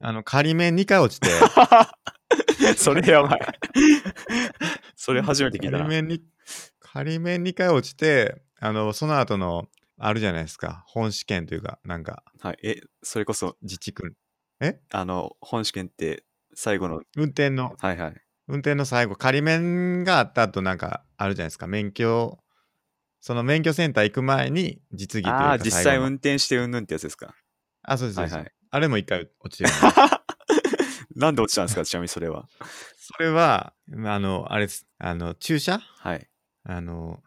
[0.00, 1.28] あの、仮面2回落ちて、
[2.78, 3.40] それやばい。
[4.94, 5.78] それ初めて聞いたな。
[5.78, 6.22] 仮面に、
[6.78, 9.66] 仮面2回落ちて、あの、その後の、
[9.98, 10.84] あるじゃないですか。
[10.86, 12.58] 本試験というか、なんか、はい。
[12.62, 14.14] え、それこそ、自治区。
[14.92, 18.14] あの、本試験って最後の、運転の、はいはい。
[18.50, 21.66] 運転の最後、仮面があった後なんか、あるじゃないですか。
[21.66, 22.38] 免許、
[23.20, 27.34] その免許センター行く前に、実技というかああ、実際運転してうんぬんってやつですか？
[27.82, 28.34] あ、そうです、そうです。
[28.34, 29.70] はいはいあれも1回落ちてる。
[31.16, 32.48] なんで落ちたんですか、ちなみにそれは。
[32.96, 34.86] それは、あの、あれです。
[34.98, 35.80] あの、駐車？
[35.80, 36.30] はい。
[36.62, 37.20] あの、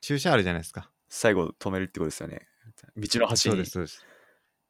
[0.00, 0.90] 駐車あるじゃないですか。
[1.08, 2.48] 最後止めるってことですよね。
[2.96, 3.50] 道の端に。
[3.52, 4.04] そうです、そうです。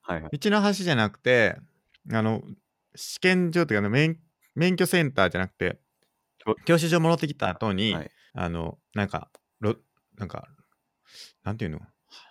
[0.02, 0.38] はいはい。
[0.38, 1.56] 道の端じゃなくて、
[2.12, 2.42] あの、
[2.94, 4.18] 試験場というか、免
[4.56, 5.78] 免許センターじゃなくて
[6.46, 9.76] お、教習所戻ってきた後に、はいあの、なんか、ろ
[10.18, 10.48] なんか、
[11.42, 11.80] なんていうの？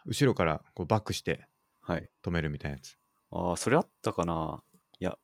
[0.06, 1.48] 後ろからこうバックして
[1.82, 2.10] はい。
[2.24, 2.96] 止めるみたいなやつ。
[3.32, 4.62] ああ、それあったかな？
[5.00, 5.18] いや、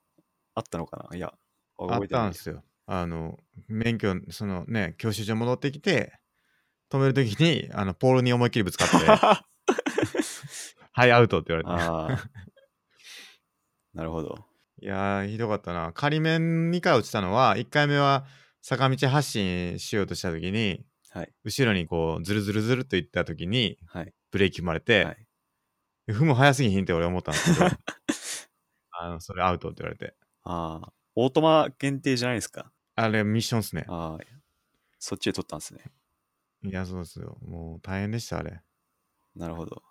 [0.56, 1.16] あったのかな？
[1.16, 1.34] いや、
[1.78, 2.64] あったんですよ。
[2.88, 3.38] あの、
[3.68, 6.20] 免許、そのね、教習所戻ってきて、
[6.90, 8.96] 止めるときに、あの、ポールに思いっきりぶつかって、
[10.94, 11.84] はい、アウトって言われて。
[11.84, 12.30] ああ。
[13.94, 14.44] なるほど。
[14.82, 15.92] いやー、ひどかったな。
[15.94, 18.26] 仮面2回落ちたのは、1回目は
[18.62, 21.34] 坂道発進しようとしたときに、はい。
[21.44, 24.14] 後ろにこう、ズルズルズルっと行ったときに、はい。
[24.32, 25.28] ブレーキ踏まれて、はい
[26.10, 27.66] 踏む早すぎひんって俺思ったんですけど、
[28.92, 30.16] あの、それアウトって言われて。
[30.44, 32.72] ああ、オートマ限定じゃないですか？
[32.96, 33.86] あれ、ミッションっすね。
[33.88, 34.26] ああ、
[34.98, 35.84] そっちで取ったんですね。
[36.64, 37.38] いや、そうですよ。
[37.46, 38.62] もう大変でした、あれ。
[39.36, 39.84] なるほど。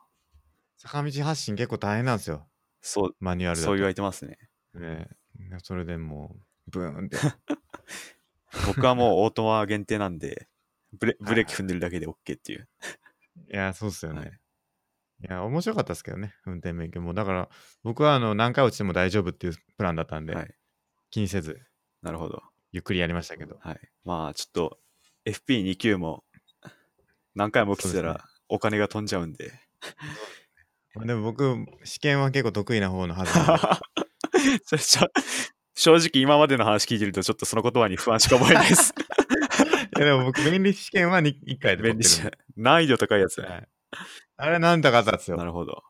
[0.76, 2.46] 坂道発進結構大変なんですよ。
[2.82, 3.60] そう、マニュアル。
[3.60, 4.49] そう言われてますね。
[4.74, 6.36] ねえそれでも
[6.68, 7.16] う、ブーンって。
[8.66, 10.48] 僕はもうオートマ限定なんで、
[10.92, 12.68] ブレブレーキ踏んでるだけで OK っていう。
[13.52, 14.20] いや、そうっすよね。
[14.20, 14.40] はい
[15.22, 17.12] い、や、面白かったですけどね、運転免許も。
[17.12, 17.48] だから、
[17.82, 20.54] 僕はあの何回落ちても大丈夫っていうプランだったんで、はい。
[21.10, 21.60] 気にせず、
[22.02, 22.42] なるほど。
[22.72, 23.58] ゆっくりやりましたけど。
[23.60, 23.80] はい。
[24.04, 24.78] まあ、ちょっと、
[25.26, 26.24] FP2 級も
[27.34, 29.52] 何回も起きてたらお金が飛んじゃうんで。
[31.04, 33.32] でも僕、試験は結構得意な方のはず
[35.74, 38.92] 正直今までの話聞いてるとちょっとその言葉に不安しか覚えないです。
[39.96, 42.22] いやでも僕、便利試験は 1, 回で便利し
[42.56, 43.40] 難易度高いやつ。
[43.40, 43.68] はい
[44.36, 45.36] あれなんとかったっすよ。
[45.36, 45.82] なるほど。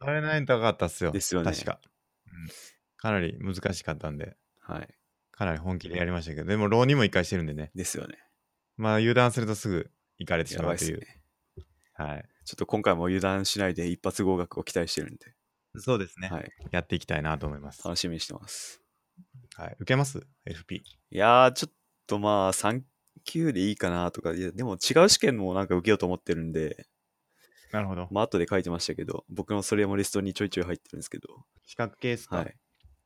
[0.00, 1.10] あれなんとかったっすよ。
[1.10, 1.80] ですよね確か、
[2.26, 2.48] うん
[2.98, 4.88] かなり難しかったんで、はい。
[5.30, 8.18] かなり本気でやりましたけど、でも浪人も1回してるんでね、ですよね。
[8.76, 10.98] まあ油断するとすぐ行かれてしまうという。
[10.98, 11.06] ね。
[11.94, 12.28] はい。
[12.44, 15.32] ちょっと今回も油断しないで一発合格を期待してるんで、
[15.76, 16.50] そうですね、はい。
[16.70, 17.82] やっていきたいなと思います。
[17.84, 18.82] 楽しみにしてます。
[19.56, 19.76] はい。
[19.80, 20.76] 受けます ?FP。
[20.76, 21.72] いやー、ちょっ
[22.06, 22.82] とまあ、3
[23.24, 26.86] 級でいいかなとか、いや、でも違う試験もなんか受けようと思ってるんで、
[27.70, 28.08] なるほど。
[28.10, 32.38] まあ、後で書いてましたけど、僕のそれもリストにちょいちょい入ってるんですけど、資格系ですか？
[32.38, 32.56] はい。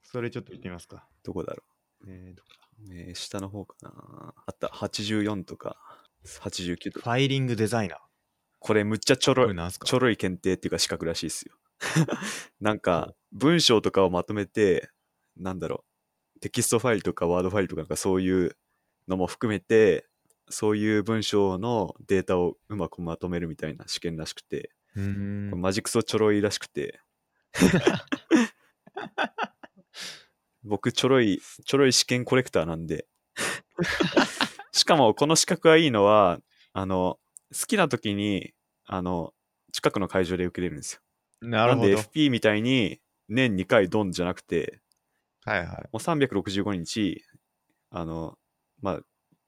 [0.05, 1.09] それちょっと言ってみますか。
[1.24, 1.64] どこだろ
[2.07, 2.95] えーどこだ？
[2.95, 2.97] う。
[2.97, 4.34] えー下の方かな。
[4.47, 5.76] あった、84とか、
[6.24, 7.11] 89とか。
[7.11, 7.99] ファイリングデザイナー。
[8.61, 9.86] これむっちゃちょろい、これなんすか？
[9.86, 11.57] ちょろい検定っていうか資格らしいですよ。
[12.61, 14.91] なんか、文章とかをまとめて、
[15.37, 15.85] なんだろ
[16.37, 18.57] う、テキストファイルとかワードファイルとかなんかそういう
[19.09, 20.07] のも含めて、
[20.49, 24.70] そういう文章のデータをうまくまとめるみたいな試験らしくて、
[25.57, 27.01] マジクソちょろいらしくて、
[30.64, 33.07] 僕ちょろい、ちょろい試験コレクターなんで、
[34.72, 36.41] しかもこの資格がいいのは、
[36.72, 37.18] あの、
[37.53, 38.53] 好きな時に、
[38.85, 39.33] あの、
[39.72, 41.01] 近くの会場で受けれるんですよ。
[41.43, 41.88] なるほど。
[41.88, 44.80] んで FP みたいに年2回ドンじゃなくて、
[45.45, 45.68] はいはい。
[45.68, 47.24] もう365日、
[47.90, 48.38] あの、
[48.80, 49.01] まあ、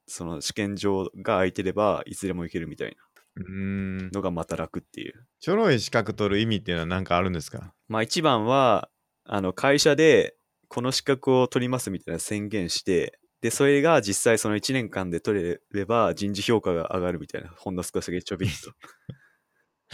[0.06, 2.96] その試験場が空いてれば、いつでも行けるみたい
[3.36, 3.96] うーん。
[3.98, 5.26] なのがまた楽っていう。
[5.40, 7.74] ちょろい資格取る意味っていうのは何かあるんですか？
[7.88, 8.90] まあ一番は、
[9.24, 10.36] あの、会社で
[10.68, 18.72] この資格を取りますみたいな宣言して、で、それが実際その1年間で取れれば人事評価が上がるみたいな、ほんの少しだけちょびっと。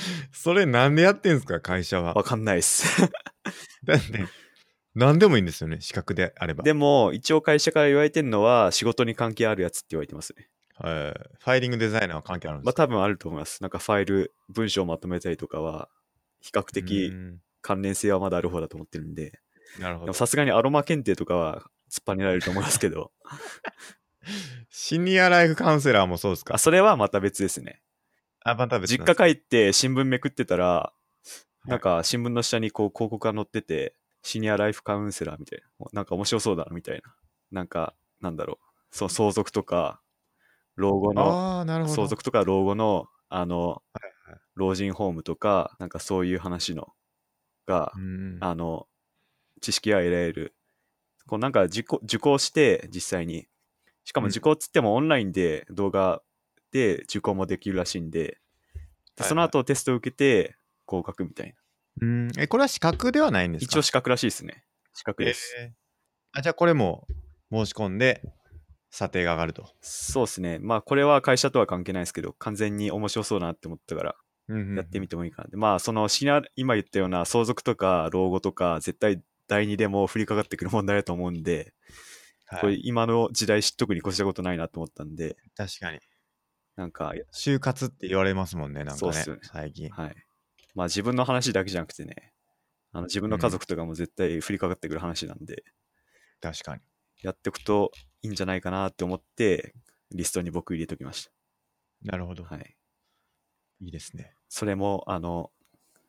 [0.32, 2.14] それなんでやってんすか会社は？
[2.14, 2.24] わ。
[2.24, 2.84] かんないっす。
[3.84, 4.26] だって、
[4.94, 6.62] 何でもいいんですよね、資格であれば。
[6.64, 10.48] でも、一応会社から言われてるのは、仕事に関係あるやつって言われてますね。
[10.76, 12.82] はいファイリングデザイナーは関係あるんですか？
[12.82, 13.62] まあ多分あると思います。
[13.62, 15.88] なんかファイル、文章をまとめたりとかは、
[16.40, 19.38] 比較う的ーん関連性はまだある方だと思ってるんで、
[19.78, 20.12] なるほど。
[20.14, 23.12] さすがにアロマ検定とかは突っぱねられると思いますけど、
[24.70, 26.54] シニアライフカウンセラーもそうですか？
[26.54, 27.82] あそれはまた別ですね。
[28.44, 30.92] あ、また別実家帰って新聞めくってたら、
[31.66, 37.14] いなんか新聞の下にこう広告が載ってて、シニアライフカウンセラーみたいな、なんか面白そうだなみたいな。
[37.50, 40.00] なんか、なんだろう、そう相続とか、
[40.76, 41.64] 老後の。
[41.88, 46.88] 相続とか老後の、あの、はいはい老人ホームとか、なんかそういう話の
[47.66, 48.86] がう、んあの、
[49.60, 50.54] 知識が得られる。
[51.26, 53.48] こうなんか受講受講して、実際に。
[54.04, 56.20] しかもうん受講っつってもオンラインで動画
[56.72, 58.38] で受講もできるらしいんで、で
[59.18, 60.56] はいその後テストを受けて
[60.86, 61.54] 合格みたいな。
[62.02, 63.70] うんえ、これは資格ではないんですか？
[63.72, 64.64] 一応資格らしいですね。
[64.94, 65.54] 資格です。
[65.58, 65.70] えー
[66.32, 67.08] あ、じゃあこれも
[67.50, 68.22] 申し込んで、
[68.88, 69.68] 査定が上がると。
[69.80, 70.58] そうですね。
[70.60, 74.14] まあこれは会社とは関係ないですけど、完全に面白そうだなって思ったから、
[74.76, 75.56] やってみてもいいかなって。
[75.56, 76.08] まあその
[76.54, 81.74] 今言ったような相続とか老後とか、絶対第二でも降りかかってくる問題だと思うんで、
[82.46, 85.98] はいこれ今の時代知っとくに越したことないなと思ったんで、確かに。
[86.76, 89.90] なんか、就活って言われますもんね、なんかねそうっすよね、最近。
[89.90, 90.16] はい。
[90.74, 92.32] まあ自分の話だけじゃなくてね、
[92.92, 95.64] あの自分の家族とかも絶対降りかかってくる話なんで、
[96.40, 96.82] 確かに。
[97.22, 97.90] やっておくと
[98.22, 99.74] いいんじゃないかなって思って、
[100.10, 101.28] リストに僕入れときまし
[102.02, 102.44] なるほど。
[102.44, 102.54] た。
[102.54, 102.76] はい。
[103.80, 104.34] いいですね。
[104.48, 105.50] それも、あの、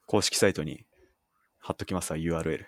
[0.05, 0.85] 公式サイトに
[1.59, 2.65] 貼っときますわ、URL。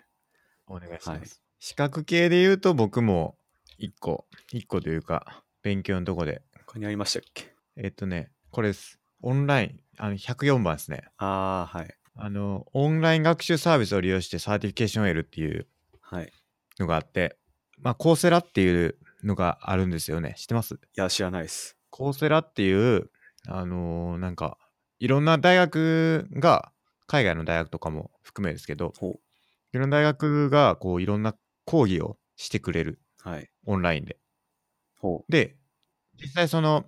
[0.67, 1.09] お願いします。
[1.09, 3.37] はい資格系で言うと僕も
[3.77, 7.52] 一個、一個というか、勉強のとこで、ここにありましたっけ？
[7.75, 8.99] えっとね、これです。
[9.21, 11.05] オンライン、あの、104番ですね。
[11.17, 11.95] ああ、はい。
[12.15, 15.67] あの、オンライン学習サービスを利用してサーティフィケーションを得るっていう
[16.01, 16.31] はい。
[16.79, 17.37] のがあって、
[17.79, 20.35] まあ、コーセラっていうのがあるんですよね。
[20.37, 20.75] 知ってます？
[20.75, 21.75] いや、知らないです。
[21.89, 23.09] コーセラっていう、
[23.47, 24.57] あのーなんか、
[24.99, 26.71] いろんな大学が、
[27.07, 28.93] 海外の大学とかも含めですけど。
[29.73, 33.49] いろんな大学が、こう、いろんな講義をしてくれる、はい。
[33.65, 34.17] オンラインで。
[34.99, 35.55] ほで、
[36.21, 36.85] 実際その、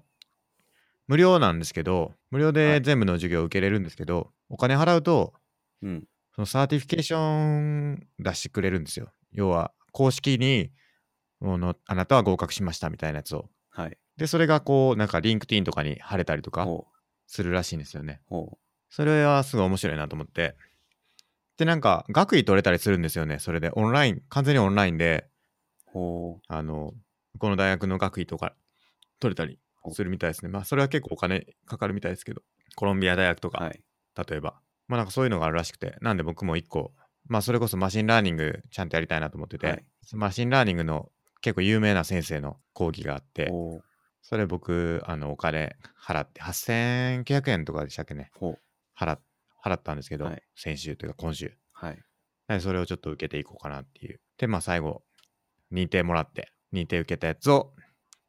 [1.08, 5.34] 無料なんですけど、無料はでい全部の授業を受けれるんですけど、お金払うと、
[5.82, 5.88] う。
[5.88, 6.08] うん。
[6.36, 9.12] そのサーティフィケーション出してくれるんですよ。
[9.32, 10.72] 要は、公式に、
[11.42, 13.50] あのあなたは合格しましたみたいなやつを。
[13.70, 13.98] はい。
[14.18, 16.68] で、それがこう、なんかリンクトインとかに貼れたりとか。
[17.28, 18.22] するらしいんですよね。
[18.28, 20.56] ほそれはすごい面白いなと思って。
[21.58, 23.40] で、なんか、学位取れたりするんですよね。
[23.40, 25.28] それで、オンライン、完全にオンラインで、
[26.48, 26.94] あの、
[27.40, 28.54] この大学の学位とか
[29.20, 29.60] 取れたり
[29.94, 30.50] するみたいですね。
[30.50, 32.42] まあ、それは結構お金かかるみたいですけど、
[32.76, 33.52] コロンビア大学とう。
[33.52, 33.84] か、はい。
[34.28, 34.60] 例えば。
[34.88, 36.94] まあ、なんかそういうのがあるらしくて、なんで僕も一個、
[37.28, 41.10] まあ、それこそマシンラーニングちゃんとやりたいなと思ってて、はいマシンラーニングの
[41.42, 43.52] 結構有名な先生の講義があって。
[44.22, 48.32] それ僕、あの、お金払って、8900円とかでしたっけね。
[48.96, 49.18] 払
[49.64, 51.58] 払ったんですけど、はい先週というか今週。
[51.74, 52.62] はい。
[52.62, 54.20] それをちょっと受けていこうかなっていう。
[54.38, 55.04] で、まあ最後、
[55.72, 57.74] 認定もらって、認定受けたやつを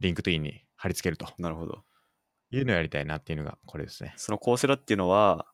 [0.00, 1.82] リンクトインに貼り付けるとなるほど。
[2.50, 4.14] いうのをやりたいなっていうのがこれですね。
[4.16, 5.46] そのコーセラっていうのは、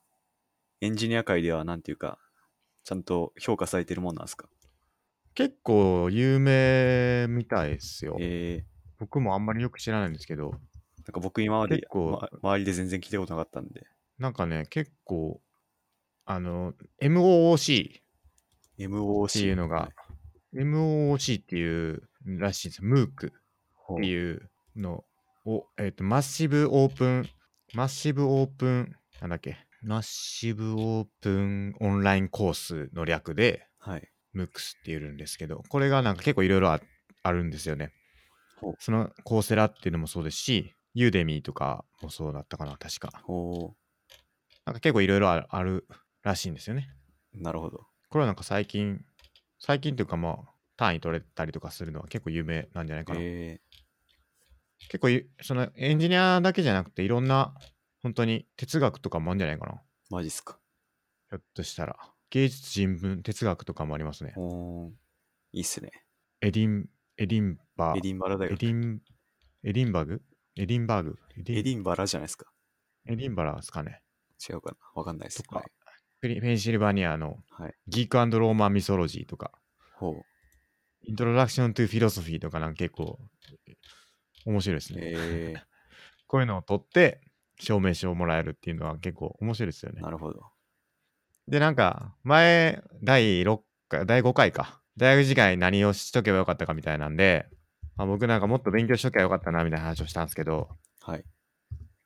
[0.80, 2.18] エンジニア界ではなんていうか、
[2.84, 4.48] ちゃんと評価されてるもんなんですか？
[5.34, 8.16] 結構有名みたいですよ。
[8.20, 8.64] え
[8.98, 10.60] 僕もあんまりよく知らないんですけど、ー、なん
[11.12, 13.86] か僕今まで結構ま周りで全然聞いたことなかったんで、
[14.18, 15.40] なんかね、結構、
[16.24, 18.02] あの、MOOC っ
[18.78, 19.92] MOC ていうのが、はい
[20.54, 22.90] MOOC っていうらしいんですよ。
[22.90, 23.32] MOOC っ
[23.96, 25.04] ていうの
[25.44, 27.28] を、えっ、と、マッシブオープン、
[27.74, 34.08] マッシブオープン、なんだっけ、マッシブオープンオンラインコースの略で、はい。
[34.34, 36.80] MOOCs っていうんですけど、これがなんか結構いろいろあ
[37.22, 37.92] あるんですよね。
[38.78, 43.10] そのコーセラっていうのもそうですし、ユーデミーとかもそうだったかな、確か。
[43.24, 43.74] ほ
[44.64, 45.86] なんか結構いろいろある
[46.22, 46.88] らしいんですよね。
[47.34, 47.42] う。
[47.42, 47.86] なるほど。
[48.08, 49.04] これはなんか最近、
[49.58, 50.36] 最近というかまあ、
[50.76, 53.20] 単位取れたりとかするのは結構有名なんじゃないかな。
[53.22, 53.60] え
[54.88, 57.54] 結構いそのエンジニアだけじゃなくていろんな
[58.02, 59.76] 本当に哲学とかもあるんじゃないかなー、
[60.10, 60.58] マジっすか。
[61.30, 61.96] ひょっとしたら
[62.30, 64.96] 芸術人文哲学とかもありますねほう。
[65.52, 65.90] いいっすね。
[66.40, 68.52] エディン、エディンバエディンバラ大学。
[68.52, 69.00] エディン、
[69.64, 70.22] エディンバーグ？
[70.56, 71.18] エディンバーグ？
[71.36, 72.46] エディンバラじゃないですか。
[73.06, 74.00] エディンバラですかね。
[74.48, 75.42] 違うかなわかんないです。
[75.42, 75.70] とかはい。
[76.40, 77.74] ペンシルバニアのはい。
[77.86, 79.52] ギークローマンミソロジーとか。
[81.04, 83.18] イントロダクショントゥフィロソフィーとかなんか結構
[84.46, 85.00] 面白いですね。
[85.02, 85.54] え
[86.26, 87.20] こういうのを取って
[87.58, 90.02] 証明書をもらえるっていうのは結構面白いですよー、ね。
[90.02, 90.40] なるほど。
[91.48, 94.80] で、なんか前、第6回、第5回か。
[94.96, 97.46] 大学時代に何をしとけばよかったかみたいなんで、
[97.96, 100.68] あ僕なんかもっと勉強しとけばよかったなみたいな話をしたんですけど、
[101.00, 101.24] はい。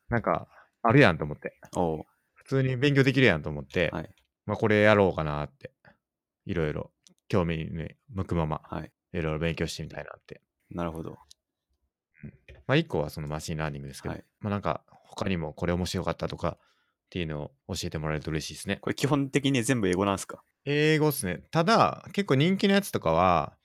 [0.08, 0.48] なんか
[0.82, 1.58] あるやんと思って。
[2.34, 4.14] 普通に勉強できるやんと思って、はい。
[4.46, 5.72] まあこれやろうかなって、
[6.44, 6.92] いろいろ
[7.28, 8.92] 興味に、ね、向くまま、はい。
[9.12, 10.42] いろいろ勉強してみたいなって。
[10.70, 11.18] なるほど。
[12.66, 18.76] まあ一個はそのマシンラーニングですけど、はいまあなんか他にもこれ面白かったとかっていうのを教えてもらえると嬉しいですね。
[18.76, 20.42] これ基本的に全部英語なんですか？
[20.64, 21.44] 英語っすね。
[21.52, 23.56] ただ、結構人気のやつとかは、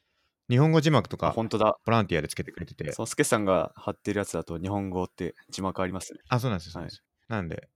[0.49, 1.77] 日本語字幕とあ、か本当だ。
[1.83, 6.19] ボランティアでつけてくれてて、そのスケさんが貼ってるやつだと日本語って字幕ありますね。
[6.29, 6.73] あ、そうなんですよ。
[6.73, 7.69] そうはいなんですよなんで、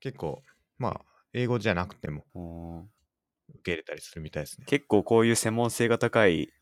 [0.00, 0.42] 結構、
[0.78, 1.00] まあ、
[1.32, 2.24] 英語じゃなくても
[3.50, 4.66] 受け入れたりするみたいですね。
[4.66, 6.52] 結構こういう専門性が高い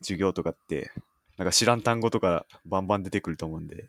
[0.00, 0.90] 授業とかって、
[1.38, 3.88] なんか知らん単語とかバンバン出てくると思うんで、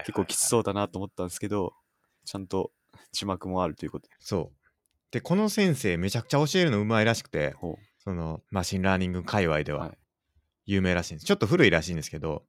[0.00, 0.46] 結構きつう。
[0.48, 1.72] そうだなと思ったんですけど、
[2.24, 2.70] ちゃんと
[3.12, 4.14] 字幕もあるということで。
[4.20, 4.66] そう。
[5.10, 9.76] で、この先生、めちゃくちゃ教えるのうまいらしくて、ほそのマシンラーニング界隈でう。
[9.76, 9.98] ははい。
[10.66, 11.26] 有名らしいんです。
[11.26, 12.44] ちょっと古いらしいんですけど、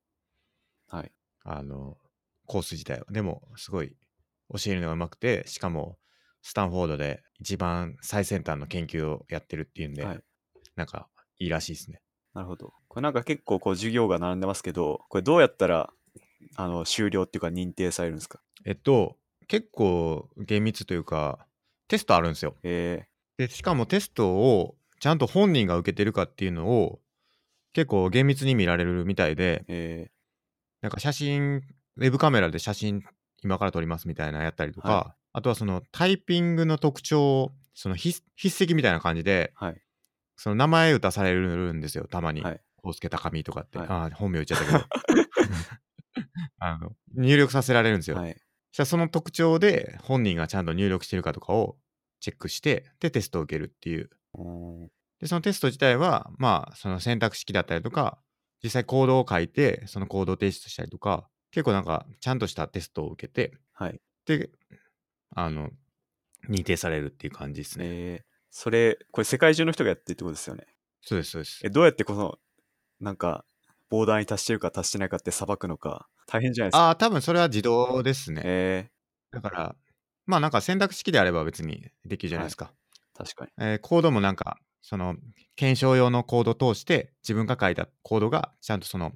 [0.90, 1.12] はい。
[1.44, 1.98] あの、
[2.46, 3.06] コース自体は。
[3.12, 3.96] でも、すごい
[4.52, 5.98] 教えるのがうまくて、しかも、
[6.42, 10.20] スタンフォードで一番最先端の研究をやってるっていうんで、はい
[10.76, 11.10] なんか、
[11.40, 12.02] いいらしいですね。
[12.36, 12.72] なるほど。
[12.98, 15.91] これなんか結構こう授業が並んでますけど、これどうやったら、
[16.56, 18.39] あの、終了っていうか認定されるんですか？
[18.66, 19.18] えっと、
[19.48, 21.45] 結構厳密というか、
[21.88, 22.56] テストあるんですよ。
[22.64, 23.06] え
[23.38, 27.00] で、しかもテストをちゃんと本人が受けてるかっていうのを
[27.74, 30.12] 結構厳密に見られるみたいでー、、え
[30.82, 31.58] なんか写真、
[31.98, 33.04] ウェブカメラで写真
[33.43, 39.82] 今から撮りますみたいなのやったりとか、はあとはそのタイピングの特徴を、その筆筆跡みたいな感じで、ー、はい。
[40.36, 42.41] その名前打たされるんですよ、たまに。
[42.41, 43.78] はい康介高見とかって。
[43.78, 44.86] はいああ、本名言っちゃったけど。
[46.60, 48.18] あの入力させられるんですよ。
[48.18, 48.34] はい。
[48.34, 48.38] そ
[48.74, 51.78] したらその特徴で本人がちゃんと入力してるかとかを
[52.20, 54.10] チェックして、で、テストを受けるっていう。
[55.20, 58.20] で、そのテスト自体は、まあ、その選択式だったりとか、
[58.64, 64.02] 実際コードを書いて、そのコードを提出したりとか、結構なんか、ちゃんとしたテストを受けて、はい。
[64.26, 64.50] で、
[65.36, 65.70] あの、
[66.50, 67.86] 認定されるっていう感じですね。
[67.88, 70.66] えー、それ、これ世界中の人がやってるってことですよね。
[71.02, 71.70] そうです、そうですえ、。
[71.70, 72.38] どうやってこの、
[73.00, 73.45] なんか、
[73.89, 76.88] ボーダーに達してるか達してないかって裁くのか、大変じゃないですか。
[76.88, 78.41] ああ、多分それは自動ですね。
[78.45, 78.89] え
[79.32, 79.76] だから、
[80.26, 82.74] まあなんか選択式であれば別にできるじゃないですか。
[83.16, 83.52] ー、確かに。
[83.60, 85.16] えーコードもなんか、その、
[85.56, 89.14] 検証用のコードを通して、自分が書いたコードがちゃんとその、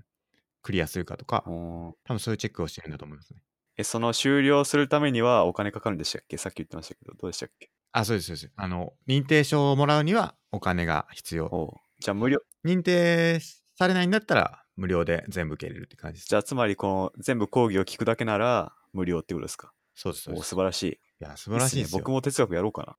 [0.61, 3.41] クリアするかとか、多分そういうチェックをしてるんだと思いますね。
[3.77, 6.37] え、その終了するためにはお金かかるんでしたっけ？
[6.37, 7.69] さっき言ってましたけど、どうでしたっけ？
[7.93, 8.51] あ、そうです、そうです。
[8.55, 11.81] あの、認定証をもらうにはお金が必要。
[11.99, 13.39] じゃあ無料、認定
[13.81, 16.29] されないんだったら、無料で全部受け入れるって感じです。
[16.29, 19.73] じゃあつまりこの全部講義を聞くだけなら無料ってことですか？
[19.95, 20.49] そうです、そうおです。
[20.49, 20.87] 素晴らしい。
[20.89, 21.99] いや、素晴らしいですよ。
[21.99, 22.97] 僕も哲学やろうかな。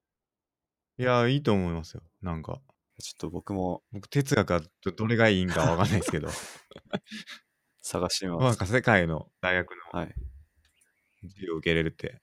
[0.99, 2.03] いや、いいと思いますよ。
[2.21, 2.61] なんか、
[3.01, 6.29] ちょっと僕も僕、哲学はどどれがいいんかわかんないですけど、
[7.81, 8.45] 探してみます。
[8.45, 10.15] なんか世界の大学のはい。
[11.23, 12.21] 授業を受け入れるって、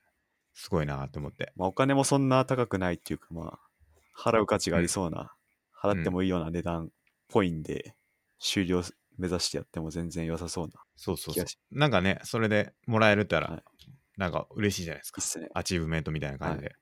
[0.54, 1.52] すごいなと思って。
[1.56, 5.34] まあお金もそんな高くないっていうかまあ、払う価値がありそうな、
[5.82, 6.88] 払ってもいいような値段っ
[7.28, 7.94] ぽいんで、
[8.40, 8.82] 修了
[9.18, 10.72] 目指してやっても全然良さそうな。
[10.96, 11.44] そうそうそう。
[11.70, 13.62] なんかね、それでもらえるったら、はい
[14.16, 15.48] なんか嬉しいじゃないですかね。
[15.54, 16.74] アチーブメントみたいな感じで。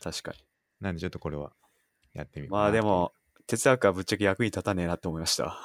[0.00, 0.38] 確かに。
[0.80, 1.50] なんでちょっとこれは
[2.12, 3.12] やってみまなあでも、
[3.48, 5.60] 哲学はぶっちゃけ役に立たねえなって思いました。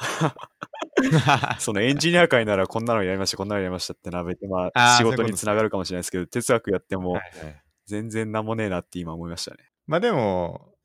[1.60, 9.70] そのエンジニア界ならこんなのやりました、こんなのやりましたってなべて、まあ仕事につながるかもしれないですけど、哲学やってもはいはい全然なんもねえなって今思いましたね。
[9.86, 10.76] まあでも、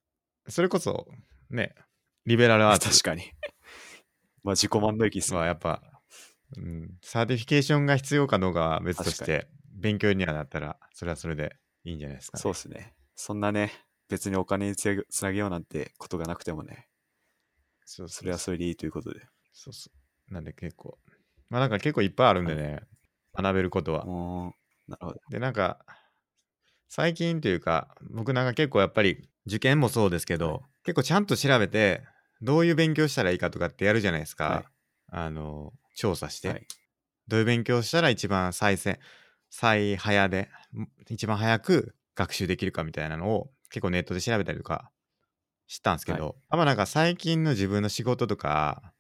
[0.49, 1.07] それこそ、
[1.51, 1.75] ね、
[2.27, 3.33] リベラルアーツ 確かに。
[4.45, 5.38] まあ自己満の域っすね。
[5.38, 5.82] はやっぱ、
[6.57, 12.42] うん、サーティフィケーションが必要かどうかは別とし確て、勉強にはなったら、それはそれでいいんじゃないですか、ね。
[12.42, 12.95] そうっすね。
[13.16, 13.72] そんなね、
[14.09, 16.88] 別にお金につなげつなげようなんてことがなくてもね、
[17.86, 19.20] そうそうそれはそれでいいということで。
[19.53, 19.90] そうそ
[20.30, 20.34] う。
[20.34, 20.99] なんで結構、
[21.49, 22.80] まあなんか結構いっぱいあるんでね、
[23.34, 24.05] 学べることは。
[24.05, 24.55] も
[24.88, 25.20] う、なるほど。
[25.30, 25.84] で、なんか、
[26.88, 32.03] 最近というか、僕なんか結構やっぱり受験もそうですけど、はい結構ちゃんと調べて、
[32.45, 34.45] どういう勉強したらいいかとかってやるじゃないですか。
[34.45, 34.64] はい
[35.16, 36.66] あの、調査して、はい。
[37.28, 38.99] どういう勉強したら一番最先、
[39.49, 44.90] 最早で、ん一番早く学習できるかみたいなのを結構ネットで調べたりとか
[45.68, 48.92] したんですけど、あんまなんか最近の自分の仕事とか、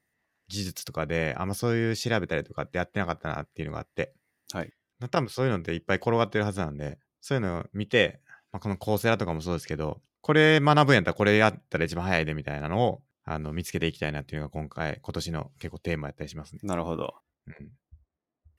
[0.46, 4.14] 技術とかで、あんまそういう調べたりとかってやってなかったなっていうのがあって。
[4.52, 4.72] はい。
[5.10, 8.20] 多分そういうのっていっぱい転がってるはずなんで、そういうのを見て、
[8.52, 16.60] まあ、この構成とかもそうですけど、これ学ぶんやったらこれやったら一番早いでみたいなのをあの見つけていきたいなっていうのが今回、今年の結構テーマやったりしますね。
[16.62, 17.14] なるほど。
[17.46, 17.72] うん。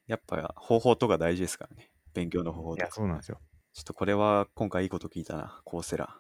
[0.08, 1.92] やっぱ方法とか大事ですからね。
[2.14, 2.96] 勉強の方法いや、とか。
[2.98, 3.40] そうなんですよ。
[3.74, 5.62] ちょっとこれは今回いいこと聞いたな。
[5.66, 6.16] コーセラ。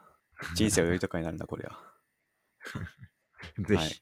[0.55, 1.79] 人生が豊かになるな、これは。
[3.59, 4.01] ぜひ、はい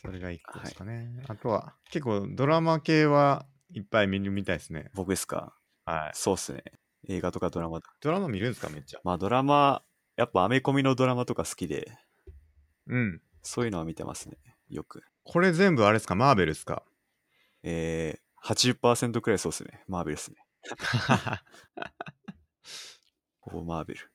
[0.00, 1.24] それがいいことですかね。
[1.26, 4.90] あとは、結構ドラマ系はいっぱい見るみたいですね。
[4.94, 5.56] 僕ですか？
[5.86, 6.12] はい。
[6.14, 6.62] そうっすね。
[7.08, 7.80] 映画とかドラマ。
[8.00, 9.00] ドラマ見るんですか、めっちゃ？
[9.02, 9.82] まあドラマ、
[10.16, 11.90] やっぱアメコミのドラマとか好きで、
[12.86, 13.20] うん。
[13.42, 14.36] そういうのは見てますね。
[14.68, 15.02] よく。
[15.24, 16.82] これ全部あれですか、マーベルですか？
[17.62, 19.82] えー、80%くらいそうっすね。
[19.88, 20.36] マーベルですね。
[23.40, 24.12] ほぼマーベル。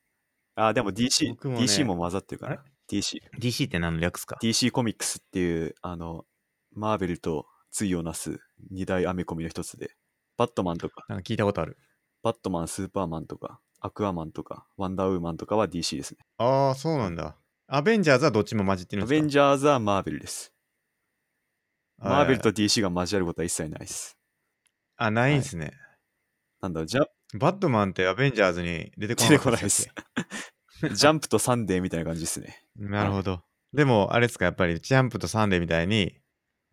[0.55, 2.63] あ、でも DC、僕もね DC も混ざってるかあな。
[2.89, 3.19] DC。
[3.39, 6.26] DC って何の略すか？DC コミックスっていう、あの、
[6.71, 7.47] マーベルと
[7.78, 8.39] 対をなす
[8.71, 9.91] 二大アメコミの一つで、
[10.38, 11.78] バットマンとか、なんか聞いたことある。
[12.21, 16.19] バットマン、スーパーマンとか、アクアマンとか、ワンダーウーマンとかは DC ですね。
[16.38, 17.36] ああ、そうなんだ。
[17.68, 19.18] アベンジャーズはどっちも混じってるんですか？
[19.18, 20.51] アベンジャーズはマーベルです。
[21.97, 24.18] マーベルとはい DC が交わることは一切ないです。
[24.97, 25.74] あ、ないんすね。
[26.61, 27.05] なんだろう、じゃあ
[27.38, 29.89] バットマンってアベンジャーズに出てこ出てこなかったでないです。
[30.93, 32.64] ジャンプとサンデーみたいな感じですね。
[32.78, 33.41] けなるほど。
[33.74, 36.20] でも、あれですか、やっぱりジャンプとサンデーみたいに、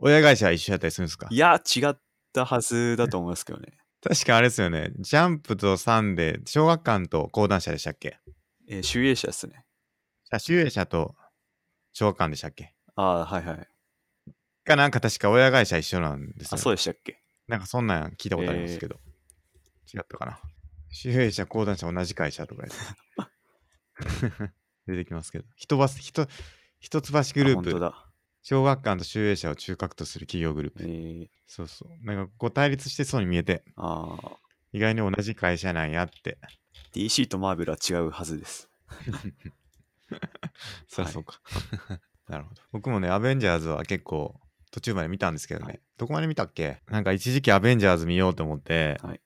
[0.01, 1.29] 親会社は一緒やったりするんですか？
[1.31, 1.99] いや、違っ
[2.33, 3.79] たはずだと思いますけどね。
[4.03, 4.91] 確かあれですよね。
[4.99, 8.19] ジャンプとサンデー、小学館と講談社でしたっけ？
[8.69, 9.65] えー、集英社ですね。
[10.33, 11.17] あ集英社と
[11.93, 12.75] 小学館でしたっけ？
[12.97, 13.69] ああ、はいはい。
[14.65, 17.21] がなんか確か親会社一緒なんですよ、あ、そうでしたっけ？
[17.49, 19.01] なんかそんなん聞いたことありますけど。
[19.93, 20.39] 違ったかな？
[20.93, 22.95] 集英社、講談社同じ会社とかです。
[24.87, 25.45] 出てきますけど。
[25.57, 26.29] 一バス、一、
[26.81, 27.93] 一橋グループ。
[28.43, 30.83] 小学館と集英社を中核とする企業グループ。
[30.83, 32.07] えー、そうそう。
[32.07, 34.39] なんかこう対立してそうに見えて、ああ、
[34.73, 36.39] 意外に同じ会社なんやって。
[36.95, 38.69] DC とマーベルは違うはずです。
[40.89, 41.41] そりゃそうか。
[42.29, 42.63] なるほど。
[42.73, 44.41] 僕もね、アベンジャーズは結構
[44.71, 45.67] 途中まで見たんですけどね。
[45.67, 46.81] はいどこまで見たっけ？
[46.89, 49.21] なんか一時期アベンジャーズ見ようと思ってはい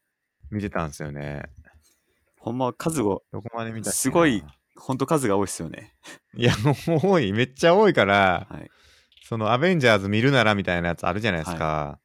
[0.50, 1.44] 見てたんですよね。
[2.38, 4.42] ほんま数が、どこまで見たすごい。
[4.76, 5.94] ほんと数が多いっすよね。
[6.36, 7.32] いや、もう多い。
[7.32, 8.70] めっちゃ多いから、はい。
[9.22, 12.00] そのアベンジャーズ見るならみたいなやつあるじゃないですか。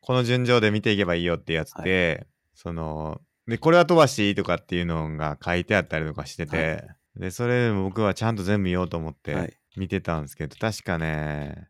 [0.00, 6.88] この順序で見ていけばいいよってやつで、その、で、これは飛ばしていいとかっていうのが書いてあったりとかしてて、
[7.20, 9.56] で、それでも僕はちゃんと全部見ようと思って、はい。
[9.76, 11.68] 見てたんですけど、確かね、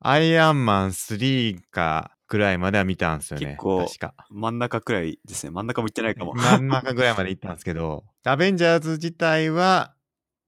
[0.00, 3.46] アイアンマン3かぐらいまでは見たんですよね。
[3.46, 4.14] 結構確か。
[4.30, 5.50] 真ん中くらいですね。
[5.52, 6.34] 真ん中も行ってないかも。
[6.36, 9.94] 真ん中ぐらいまで行ったんですけど、アベンジャーズ自体は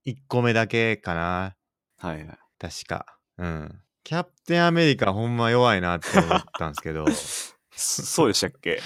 [0.04, 1.56] 1個目だけかな。
[1.98, 2.38] はいはい。
[2.58, 3.18] 確か。
[3.38, 3.82] うん。
[4.02, 7.06] キャプテンアメリカほんま弱いなって思ったんですけど、
[7.72, 8.80] そそうでしたっけ？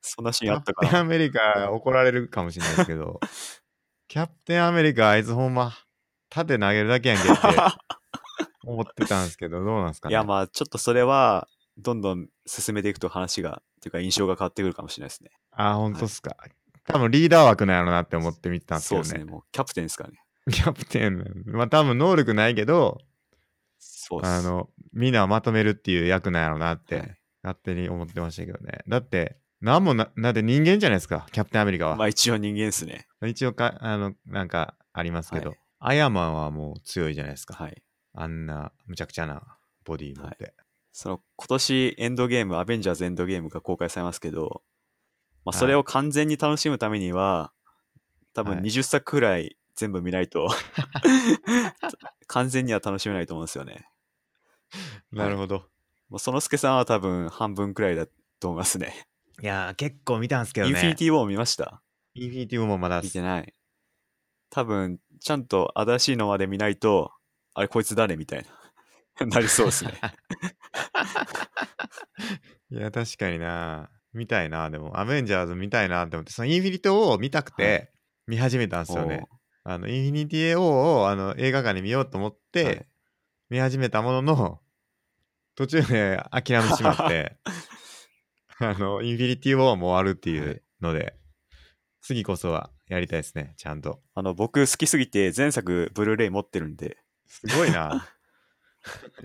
[0.00, 0.88] そんなシキーンあったかな？
[0.88, 3.20] ャプテンアメリカ怒られるかもしれないですけど、
[4.08, 5.72] キャプテンアメリカあいつほんま
[6.30, 7.38] 盾投げるだけやんけって
[8.66, 10.12] 思ってたんですけど、どうなんですかね？
[10.12, 15.30] いやまあちょっとそれはどんどん進めていくと話がっていうか印象が変わってくるかもしれないですね。
[15.52, 16.36] あ、本当っすか。
[16.86, 19.04] 多分リーダー枠なんやろなって思って見てたんですけどね。
[19.08, 19.30] そうですね。
[19.30, 20.18] もうキャプテンですからね。
[20.50, 22.98] キャプテン、まあ多分能力ないけど、
[23.78, 24.20] そう。
[24.22, 28.78] あの、みんなをまとめるっていう役なんやろなって、はい勝手に思ってましたけどね。
[28.88, 31.96] だって、なんもな、だって人間じゃないですか、キャプテンアメリカは。
[31.96, 33.08] まあ一応人間ですね。
[33.26, 37.52] 一応か、あの、なんかありますけど、はいアイアンマンはもう強いじゃないですか。
[37.52, 37.82] はい。
[38.14, 40.54] あんなむちゃくちゃなボディ持って。
[40.92, 44.62] その今年エンドゲーム、アベンジャーズエンドゲームが公開されますけど、
[45.44, 47.52] まあはいそれを完全に楽しむためには、
[48.32, 50.48] 多分はい20作くらい全部見ないと、
[52.28, 53.86] 完全には楽しめないと思うんですよね。
[55.12, 55.66] なるほど。
[56.08, 58.06] もうそのすけさんは多分半分くらいだ
[58.40, 59.06] と思いますね。
[59.42, 60.70] いやー、結構見たんですけどね。
[60.72, 61.82] インフィニティ・ウォー見ました？
[62.14, 63.52] インフィニティウォーもまだ見てない。
[64.50, 67.10] 多分、ちゃんと新しいのまで見ないと、
[67.54, 68.46] あれ、こいつ誰みたい
[69.18, 69.26] な。
[69.30, 69.92] なりそうですね。
[72.70, 73.90] いや、確かにな。
[74.12, 74.70] 見たいな。
[74.70, 77.92] でも、アベンジャーズ見たいなって思って、そのインフィニティを見たくはて、
[78.26, 79.26] 見始めたんですよね。
[79.64, 80.62] あの、インフィニティウォー
[81.00, 82.86] をあの映画館で見ようと思って、はい
[83.50, 84.60] 見始めたものの、
[85.54, 87.36] 途中で諦めてしまって、
[88.70, 91.14] あの、インフィニティウォーも終わるっていうので、
[92.00, 94.00] 次こそはやりたいですね、ちゃんと。
[94.14, 98.08] あの、僕好きすぎて前作ブルーレイ持ってるんで、すごいな。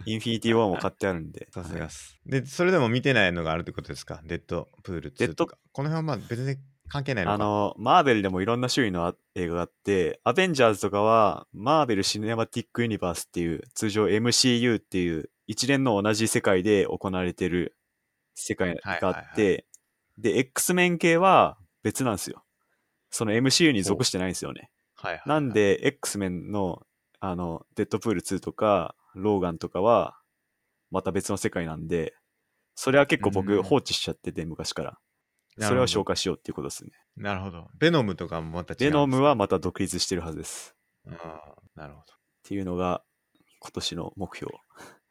[0.06, 1.50] インフィニティ・ウォーも買ってあるんで。
[1.52, 2.18] さすはいがっす。
[2.26, 4.22] で、それでも見てないのがあるってことですか？
[4.24, 5.58] デッドプール2デッドとか。
[5.74, 7.36] この辺はまあ別に関係ないのか。
[7.36, 17.76] あの、マーベルでもいろんな種類のあ映画があって、アベンジャーズとかは、マーベル・シネマティック・ユニバースっていう、通常 MCU っていう一連の同じ世界で行われてる
[18.40, 19.66] 世界があって、
[20.18, 22.44] で、X メン系は別なんですよ。
[23.10, 24.70] その MCU に属してないんですよね。
[24.96, 26.86] はいはいはいなん、で、X メンの、
[27.22, 30.20] あの、デッドプール2とか、ローガンとかは、
[30.92, 32.14] また別の世界なんで、
[32.76, 35.00] それは結構うん僕放置しちゃってて、昔から。
[35.62, 36.92] それを紹介しようっていうことですね。
[37.18, 37.68] なるほど。
[37.78, 39.30] ベノムとかもまた違うベノムは。
[39.30, 40.76] はまた独立してるはずです。
[41.08, 41.16] あー
[41.76, 42.04] なるほっ
[42.44, 43.04] ていうのが、
[43.60, 44.52] 今年の目標。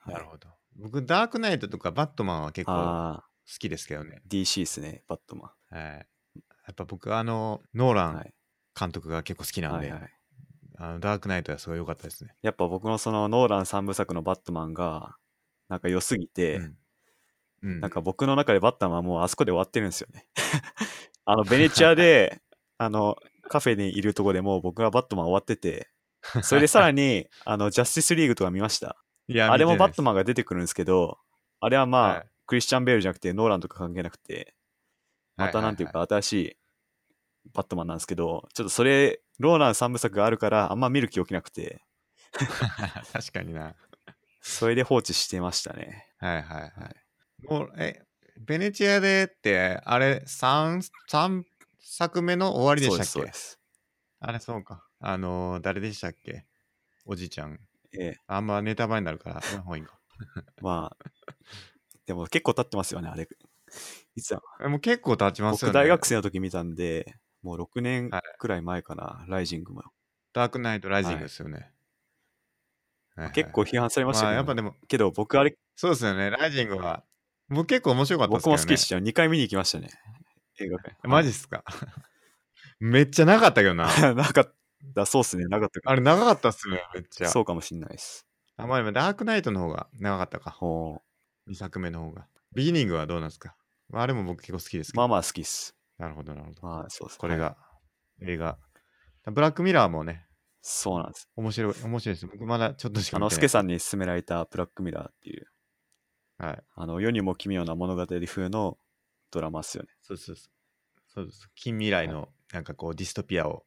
[0.06, 0.12] ど。
[0.12, 0.48] なるほど。
[0.78, 3.24] 僕、ダークナイトとかバットマンは結構好ああ、
[3.58, 4.22] きですけどね。
[4.28, 5.82] DC ですね、バットマはい。
[5.82, 8.14] やっぱ僕、あの、ノーラン。
[8.14, 8.34] はンい。
[8.78, 10.18] 監督が結構好きなんで、はいはい。
[10.80, 12.30] あのダークナイトはすごい良かったですね。
[12.40, 15.16] やっぱ僕のそのノーラン三部作のバットマンが、
[15.68, 16.62] なんか良すぎて、うん
[17.60, 20.28] うんなんか僕の中でバットマンはもうあそこで終わってるんですよね。
[21.24, 22.40] あの、ベネチアで、
[22.78, 23.16] あの、
[23.48, 25.90] カフェにいるとこでもう僕はバットマン終わってて、
[26.44, 28.96] それでさらに、あの、ジャスティスリーグとか見ました。
[29.28, 31.18] いやあれもバットママンが出てくるんですけど、
[31.60, 34.54] あれはまあ、はいクリスチャン・ベールじゃなくてノーランとか関係なくて、
[35.36, 36.56] またなんていうか新しい
[37.52, 41.82] バットマンなんですけど、ちょっとそれ、ローラン3部作があるからあんま見る気起きなくて、
[43.12, 43.74] 確かにな。
[44.40, 46.06] それで放置してましたね。
[46.16, 47.46] はいはいはい。
[47.46, 48.02] もう、え、
[48.38, 51.44] ベネチアでって、あれ、3、三
[51.80, 53.04] 作目の終わりでしたっけ？
[53.04, 53.60] そうです。
[54.20, 54.86] あれ、そうか。
[55.00, 56.46] あのー、誰でしたっけ？
[57.04, 57.60] おじいちゃん。
[57.92, 59.98] ええ、あんまネタバレになるから、その方がいいんか。
[60.62, 61.06] まあ、
[62.06, 63.28] でも結構経ってますよね、あれ。
[64.14, 64.42] いつだ？
[64.60, 65.72] えもう結構経ちますよね。
[65.72, 69.82] 僕大学生の時見たんで、もう6年はいくらい前かな、ライジングも。
[70.32, 71.54] ダークナイトライジングですよね。
[71.54, 71.78] はいはい
[73.32, 76.30] 結構批判されましたけど、まあ、やっぱでも、けど僕あれ、そうですよね。
[76.30, 77.02] ライジングは、
[77.48, 78.56] 僕結構面白かったですけど、ね。
[78.56, 79.00] 僕も好きでしたよ。
[79.00, 79.88] 2回見に行きましたね。
[80.60, 80.96] 映画館。
[81.08, 81.64] マジっすか？
[82.78, 83.86] めっちゃ長かったけどな。
[84.14, 84.52] なかった、
[85.06, 87.28] そうっすね、なかったかあれ長かったっすね、めっちゃ。
[87.28, 88.26] そうかもしんないです。
[88.56, 90.50] あ、まあでもダークナイトの方が長かったか。
[90.50, 91.02] ほ
[91.48, 92.26] 2作目の方が。
[92.54, 93.54] ビギニングはどうなんですか？
[93.88, 95.00] まああれも僕結構好きですけど。
[95.02, 95.74] うまあまあ好きっす。
[95.98, 96.62] なるほど、なるほど。
[96.66, 97.18] まあそうっす。
[97.18, 97.56] これが、はい
[98.20, 98.58] 映画。
[99.26, 100.26] ブラックミラーもね、
[100.60, 101.28] そうなんです。
[101.36, 102.26] 面白い、面白いです。
[102.26, 103.38] 僕まだちょっとしかあの、見てない。
[103.38, 105.46] スケさんに勧められたブラックミラーっていう、
[106.38, 106.62] はい。
[106.74, 108.76] あの、世にも奇妙な物語風の
[109.30, 109.90] ドラマっすよね。
[110.02, 110.52] そうそうそう。
[111.06, 111.48] そうです。
[111.54, 113.64] 近未来の、なんかこう、ディストピアを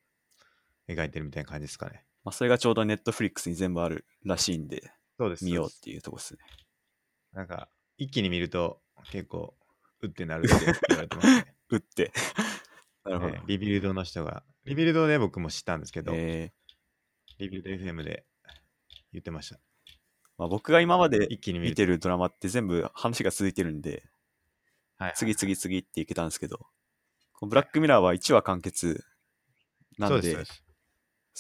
[0.96, 2.06] 描いてるみたいな感じですかね。
[2.24, 6.40] まあそれがちょうど Netflix に全部あるらしいんで、そうです見ようっていうとこっすね。
[7.34, 8.82] なんか、一気に見ると、
[9.12, 9.56] 結構、
[10.02, 10.56] うってなるって
[10.90, 11.56] 言われてますね。
[11.70, 12.12] うって。
[13.06, 13.36] なるほど。
[13.36, 16.62] えー Rebuild の人が、 Rebuild で僕も知ったんですけど、えー
[17.40, 18.26] リビルド FM で
[19.12, 19.60] 言ってました。
[20.38, 24.04] まあ、僕が今まで一気に見てるドラマって全部話が続いてるんで、
[24.98, 26.68] はい、次次次っていけたんですけど、
[27.42, 29.06] ブラックミラーは1話完結
[29.98, 30.64] なんで、そうです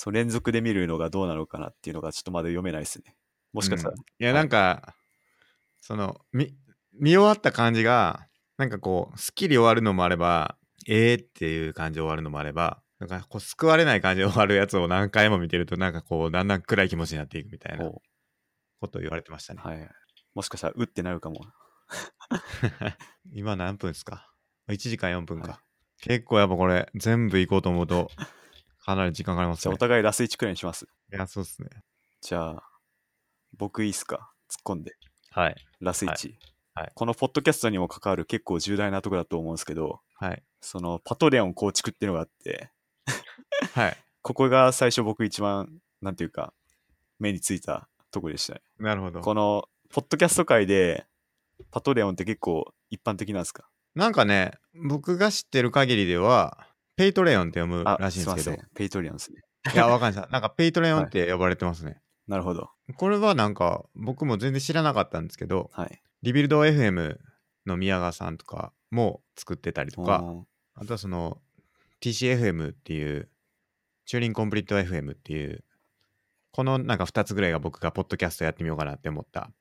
[0.02, 3.16] そう連続で見るのがどうなのかなっていうのがちょっとまだ読めないですね。
[3.54, 4.95] もしかしたら、うんいや、はいなんか、
[5.80, 6.56] その、み、
[6.99, 8.26] 見終わった感じが、
[8.58, 18.02] なんかこう、すっきり終わるのもあれば、えーっていう感じで終わるのもあれば、なんかこう、救われない感じで終わるやつを何回も見てると、なんかこう、だんだん暗い気持ちになっていくみたいなほ
[18.80, 19.68] ことを言われてましたねう。
[19.68, 19.88] はい。
[20.34, 21.45] もしかしたら、うってなるかも。
[23.36, 24.34] 今何分ですか
[24.68, 25.52] ?1 時間4分か。
[25.52, 25.62] は
[25.99, 28.10] 結構やっぱこれ、全部行こうと思うと、
[28.84, 29.78] かなり時間かかりますねじゃあ、お。
[29.78, 30.88] 互いラス1くらいにします。
[31.12, 31.70] いや、そうっすね。
[32.22, 32.64] じゃあ、
[33.58, 34.32] 僕いいっすか？
[34.50, 34.96] 突っ込んで。
[35.32, 35.56] はい。
[35.80, 36.08] ラス1。
[36.08, 36.18] はい
[36.74, 40.42] はいこのポッドキャストにも関わる結構重大なところだと思うんですけど、はい。
[40.62, 42.72] そのパトレオン構築っていうのがあって、
[43.74, 43.98] はい。
[44.24, 46.54] ここが最初僕一番、なんていうか、
[47.20, 48.62] 目についたとこでしたね。
[48.80, 49.20] なるほど。
[49.20, 51.06] この、ポッドキャスト界で、
[51.72, 53.68] パトレオンって結構一般的なんですか？
[53.94, 56.66] なんかね、僕が知ってる限りでは、
[56.96, 58.64] ペイトレオンって読むあ、らしいんですけど。
[58.76, 59.42] ペイトリアンですね。
[59.74, 60.32] いや、わかんないです。
[60.32, 62.02] なんかペイトレオンって呼ばれてますね。
[62.28, 62.70] なるほど。
[62.98, 66.02] これはなんか、僕も全然知らなかったんですけど、はい。
[66.22, 67.18] Rebuild FM
[67.66, 71.38] の宮川さんとかも作ってたりとか、うんあとはその
[72.02, 73.30] TCFM っていう、
[74.06, 75.64] Turing Complete FM っていう、
[76.52, 79.52] このなんか2つぐらいが僕がポッドキャストやってみようかなって思った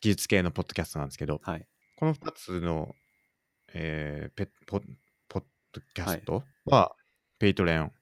[0.00, 1.66] 技術系のポッドキャストなんですけど、はい。
[1.96, 2.94] この2つの、
[3.72, 4.80] えーペポ
[5.28, 6.44] ポッドキャストは、
[7.38, 7.92] Patreon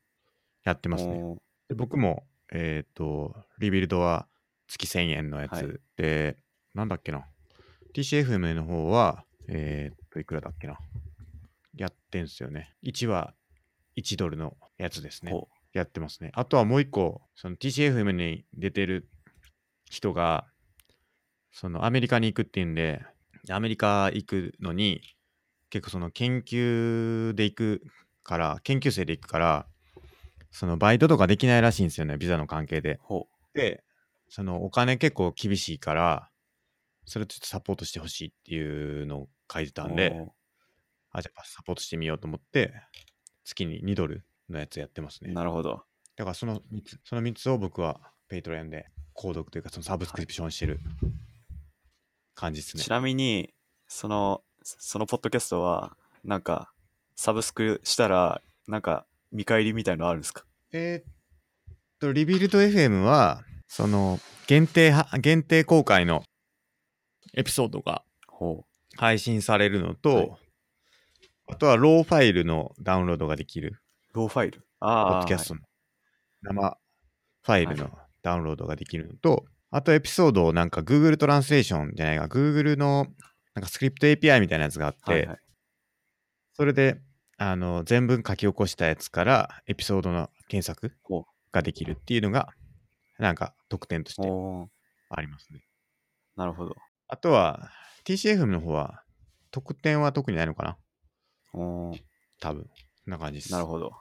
[0.64, 1.36] やってますね。
[1.68, 4.26] で僕も、えっ、と、 Rebuild は
[4.68, 6.36] 月1000円のやつ、はいで、
[6.74, 7.24] なんだっけな。
[7.94, 10.78] TCFM の方は、えっ、と、いくらだっけな。
[11.74, 12.74] やってんすよね。
[12.84, 13.34] 1は
[13.96, 15.32] 1ドルのやつですね。
[15.32, 16.32] ほやってますね。
[16.34, 19.08] あとはもう一個、その TCFM に出てる
[19.90, 20.46] 人が、
[21.52, 23.02] そのアメリカに行くっていうんで、
[23.50, 25.02] アメリカ行くのに、
[25.68, 27.82] 結構その研究で行く
[28.26, 29.66] から、研究生で行くから、
[30.50, 33.00] そのバイトとかできないらしいんですよね、ビザの関係で
[33.54, 33.84] で、
[34.28, 36.30] そのお金結構厳しいから、
[37.04, 40.26] それをちょっとサポートしてほしいっていうのを書いてたんで、
[41.12, 42.74] あ、じゃあサポートしてみようと思って、
[43.44, 45.32] 月に2ドルのやつやってますね。
[45.32, 45.84] なるほど。
[46.16, 50.80] だからその3つ、その3つを僕は Patreon で購読というか、そのサブスクリプションしてる
[52.34, 52.82] 感じですね。
[52.82, 53.54] ちなみに、
[53.86, 56.72] その、そのポッドキャストは、なんか、
[57.16, 60.44] サブスクしたら、なんか、見返りみたいのあるんですか？
[60.72, 66.22] えーっと、 Rebuild FM は、その、限定は、限定公開の
[67.34, 68.64] エピソードがほ
[68.96, 70.30] 配信されるのと、はい
[71.48, 73.80] あとはローファイルのダウンロードができる、
[74.14, 74.16] う。
[74.16, 74.58] ローファイル？
[74.80, 75.20] ポああ。
[75.20, 75.60] ッドキャストの
[76.42, 76.76] 生
[77.44, 83.06] ファイルのダウンロードができるのと、あとエピソードをなんか Google トランスレーションじゃないか、Google の
[83.54, 85.38] なんかスクリプト API みたいなやつがあって、はいはいはい
[86.54, 87.00] それで
[87.38, 90.96] あの全文書き起こしたやつからエピソードの検索
[91.52, 92.48] ができるっていうのが、
[93.18, 94.22] なんか特典として
[95.10, 95.60] ありますね。
[96.36, 96.74] なるほど。
[97.08, 97.70] あとは
[98.04, 99.02] TCF の方は
[99.50, 100.76] 特典は特にないのかな
[101.52, 102.00] おー
[102.40, 102.68] 多分。
[103.06, 103.52] な感じです。
[103.52, 103.92] なるほど。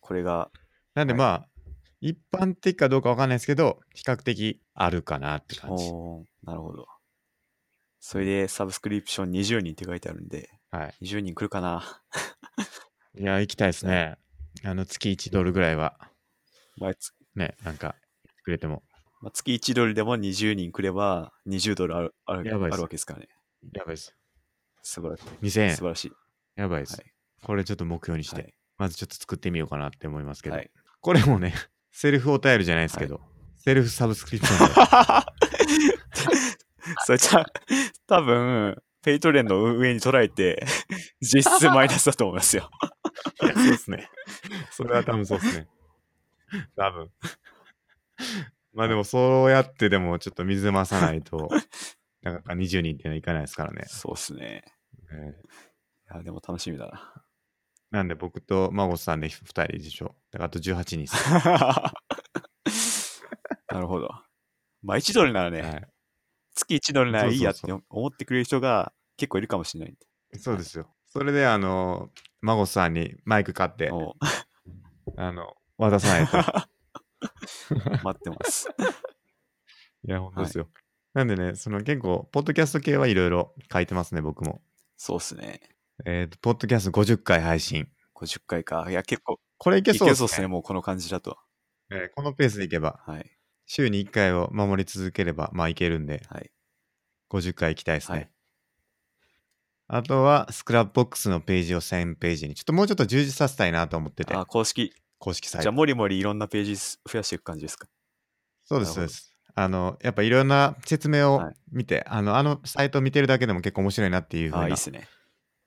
[0.00, 0.50] これが、
[0.94, 1.48] なんではいまあ、
[2.00, 5.90] 一般的かどうかわかんないですけど、比較的あるかなって感じ。
[6.42, 6.86] なるほど。
[8.00, 11.04] それで、サブスクリプション20人って書いてあるんで、はい。
[11.04, 11.84] 20人来るかな
[13.16, 14.16] いや、行きたいですね。
[14.64, 15.96] あの、月1ドルぐらいは、
[16.78, 17.94] 毎月ね、なんか、
[18.42, 18.82] くれても。
[19.20, 23.28] まあ、月1ドルでも20人来れば20ドルあるあるやばいあるわけですからね。
[23.72, 24.16] やばいです。
[24.82, 25.24] 素晴らしい。
[25.46, 25.70] 2000円。
[25.76, 26.12] 素晴らしい。
[26.56, 26.96] やばいです。
[26.96, 27.10] はい
[27.44, 30.70] これちょっと目標にして、はいまずちょっと作ってみようかなって思いますけど、はい。
[31.00, 31.54] これもね、
[31.92, 33.20] セルフお便りじゃないですけど、
[33.56, 35.24] セルフサブスクリプション
[37.06, 37.46] それじゃあ、
[38.08, 40.64] 多分、 Patreon の上に取られて、
[41.20, 42.70] 実質マイナスだと思いますよ。
[43.40, 43.46] で。
[43.46, 44.08] いや、そうですね。
[44.70, 45.68] それは多分そうですね。
[46.74, 47.10] 多分。
[48.72, 51.50] まあでも、そうやってでもちょっと水増さないと、
[52.22, 53.84] なかなか20人っていうのはいかないですからね。
[53.86, 54.64] そうっすね。
[55.12, 55.34] えー
[56.14, 57.14] いや、でも楽しみだな。
[57.90, 60.14] なんで僕と孫さんで2人でしょ。
[60.30, 61.06] だからあと18人。
[63.72, 64.08] なるほど。
[64.82, 65.93] まあ1ドルならね、はい
[66.54, 70.38] 月1ドルならいいやって思ってくれる人が結構いるかもしれないんで。
[70.38, 70.88] そうですよ。
[71.06, 74.16] それで、あの、孫さんにマイク買って、も
[75.16, 76.38] あの、渡さないと。
[76.38, 76.42] う
[78.04, 78.68] 待ってます。
[80.06, 80.68] いや、本当ですよ。
[81.14, 84.62] なんでね、その結構、ポッドキャスト系はいろいろ書いてますね、僕も。
[84.96, 85.60] そうっすね。
[86.04, 87.88] えっ、と、ポッドキャスト50回配信。
[88.14, 88.86] 50回か。
[88.90, 90.14] いや、結構これいけいそうですね。
[90.14, 91.38] けそうっすね、もうこの感じだと。
[91.90, 93.38] えーこのペースでいけば、はい。
[93.66, 96.50] 週に1回を守り続ければ、まあいけるんで、はい。
[97.28, 98.18] 50回行きたいですね。
[98.18, 98.30] はい
[99.86, 104.92] あとは、 Scrapbox のページを1000ページに、ちょっともうちょっと充実させたいなと思ってて、あ、公式。
[105.18, 105.62] 公式サイト。
[105.64, 107.86] じゃあ、もりもりいろんなページ増やしていく感じですか？
[108.64, 109.36] そうです、そうです。
[109.54, 115.08] あの、やっぱいろんな説明をはい見て、あの、あのサイトを見てるだけでも結構面白いなっていうあ、風ないいっすね。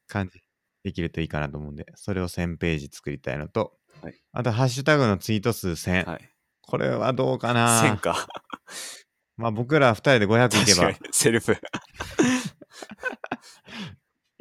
[0.07, 0.41] 感じ
[0.83, 6.05] できるといいかなと思うんで、それを1000ページ作りたいのと、はいあと、ハッシュタグのツイート数1000。
[6.05, 6.36] はい。
[6.67, 8.27] これはどうかな1000か。
[9.37, 11.57] まあ僕ら2人で500いけば確かに、セルフ。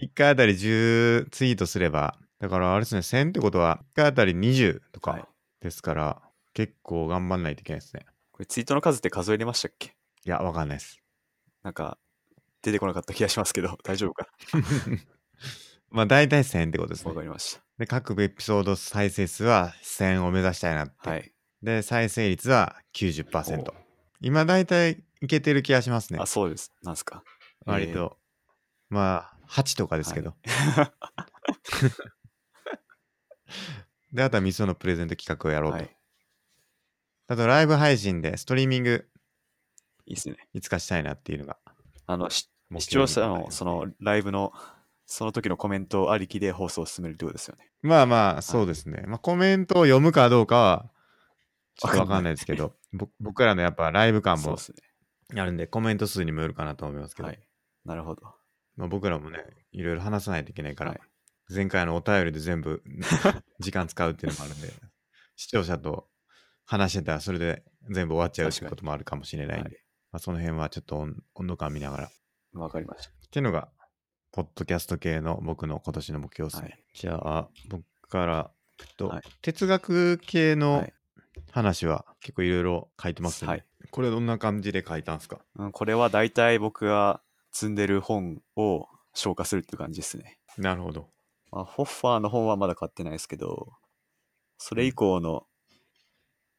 [0.03, 5.29] 1回あたり10ツイートすれば、だからあれですね、1000ってことは1回あたり20とはいか
[5.61, 6.23] ですから、
[6.53, 8.07] 結構頑張んないといけないですね。
[8.33, 9.95] これツイートの数って数えれましたっけ？
[10.25, 11.01] いや、わかんないです。
[11.63, 11.99] なんか、
[12.63, 14.27] 出てこなかった気がしますけど、 大丈夫か？
[15.91, 17.15] まあ大体1000ってことですねわ。
[17.17, 21.36] かりましで、各エピソード再生数は1000を目指したいなって。
[21.63, 23.75] で、再生率は90%お。
[24.21, 26.27] 今大体いけてる気がしますねあ、。
[26.27, 26.73] そうです。
[26.83, 27.23] なんすか。
[27.65, 28.19] 割と。
[28.89, 30.35] まあ、8とかですけど。
[34.13, 35.79] で、あとはミソのプレゼント企画をやろうと。
[35.79, 35.97] はい。
[37.29, 39.09] あと、ライブ配信でストリーミング
[40.07, 40.37] いいっすね。
[40.55, 41.59] いつかしたいなっていうのが
[42.07, 42.49] あの、視
[42.89, 44.53] 聴者のそのライブの
[45.07, 47.71] その時のコメントありきで放送を進めるってことですよね。
[47.83, 49.05] まあまあ、そうですね。
[49.07, 50.91] まあ、コメントを読むかどうかは、
[51.77, 54.57] ちょっとわかんないですけど、ぼ僕らのやっぱライブ感も。
[55.35, 57.41] あるんで、コメント数にもよるかなと思いますけど、はい。
[57.85, 58.23] なるほど。
[58.77, 61.01] まあ、僕らもね、いろいろ話さないといけないから、はい
[61.49, 62.83] 前回のお便りで全部
[63.61, 64.73] 時間使うっていうのもあるんで、
[65.37, 66.09] 視聴者と
[66.65, 69.79] 話してたらそれで全部終わっちゃうってこともあるかもしれないんで、はい
[70.11, 72.07] まあ、その辺はちょっと温温度感見ながら。
[72.07, 72.11] っ
[72.55, 73.71] わかりましていうのが、
[74.33, 76.69] ポッドキャスト系の僕の今年の目標ですね。
[76.69, 78.51] はいじゃあ、僕から、
[78.81, 80.57] えっとはい哲学系た。
[80.57, 80.93] のはい
[81.57, 83.51] 話は結構いろいろ書いてますね。
[83.51, 85.39] はいこれどんな感じで書いたんですか？
[85.55, 87.21] うん、これは大体僕が
[87.53, 90.39] 積んでる本を消化するっていう感じですね。
[90.59, 91.09] なるほど。
[91.53, 93.73] まあ、ホッファーの本はまだ買ってないですけど、
[94.59, 95.47] それ以降の、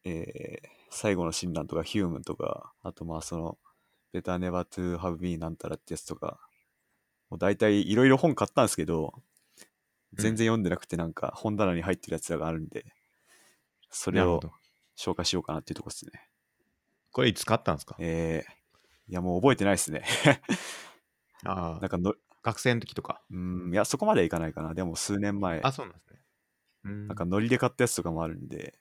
[0.05, 3.57] えー最後の診断とかヒュームンとか、あとまあその
[4.13, 6.39] Better Never to Have Been なんたらってやつとか、
[7.29, 9.13] もう大体いろいろ本買ったんですけど、
[10.13, 12.85] 全然読んでなくてなんか本棚に入ってるやつらがあるんで、
[13.89, 14.39] それを。
[14.97, 16.11] 紹介しようかなっていうとこですね。
[17.11, 17.95] これいつ買ったんですか？
[17.99, 20.03] えー、いやもう覚えてないですね。
[21.45, 23.21] ああ、なんかの、学生の時とか？
[23.31, 24.73] うん、いやそこまではいかないかな。
[24.73, 26.19] でも数年前、あ、そうなんですね。
[26.85, 28.77] うんなんかノリで買ったやつとかもあるんで、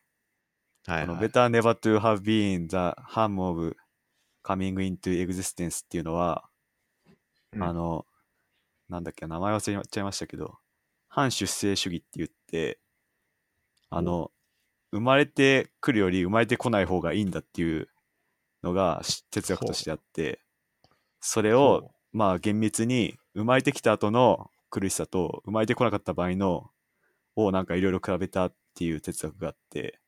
[0.87, 3.77] はいはい Better Never to Have Been the Harm of
[4.45, 6.49] Coming into Existence っていうのは、
[7.53, 8.07] うんあの、
[8.89, 10.59] なんだっけ、名前忘れちゃいましたけど、
[11.09, 12.79] 反出生主義って言って、
[13.91, 14.31] あの、
[14.97, 17.88] 生まれてくるより生まれてこない方がいいんだっていう
[18.62, 20.40] のがし哲学としてあって、
[21.20, 26.70] それをほ、まあ厳密に生まれてきた後の苦しさと生まれてこなかった場合の
[27.36, 30.01] をなんかいろいろ比べたっていう哲学があって、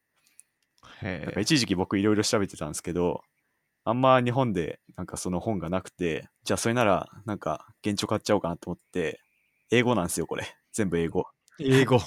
[1.03, 1.41] なんかえ。
[1.43, 3.23] 一時期僕いろいろ調べてたんですけど、
[3.85, 9.21] あんま日本でなんかその本がなくて、じゃあそれならなんか現地買っちゃおうかなと思って、
[9.71, 10.45] 英語なんですよ、これ。
[10.73, 11.27] 全部英語。
[11.59, 12.01] 英語。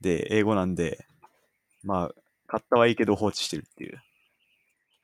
[0.00, 1.06] で、英語なんで、
[1.82, 2.14] まあ、
[2.46, 4.02] 買ったはいいけど放置してるっていう。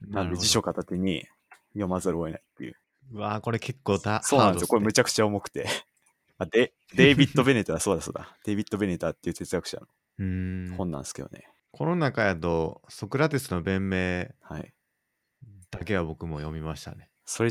[0.00, 1.26] なんで辞書片手に
[1.72, 2.76] 読まざるを得ないっていう。
[3.12, 4.22] うわあ、これ結構だ。
[4.22, 4.68] そうなんですよ。
[4.68, 5.66] これめちちゃくちゃ重くて。
[6.38, 8.36] あでデイビッド・ベネター、そうだそうだ。
[8.44, 10.76] デイビッド・ベネターっていう哲学者の。
[10.76, 11.48] 本なんですけどね。
[11.72, 14.72] この中やと、ソクラテスの弁明はい。
[15.70, 17.10] だけは僕も読みましたね。
[17.24, 17.50] それ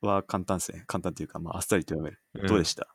[0.00, 0.84] は簡単ですね。
[0.86, 2.20] 簡単っていうか、まあ、あっさりと読める。
[2.34, 2.88] うんどうでした？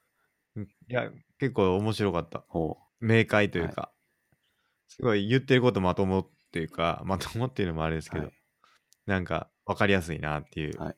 [0.55, 2.43] うんいや、結構面白かった。
[2.47, 3.91] ほ明快というか、
[4.89, 8.33] すごい言ってることまともっていうか、 まともっていうのもあれですけど、はい
[9.05, 10.95] なんか分かりやすいなっていう、はい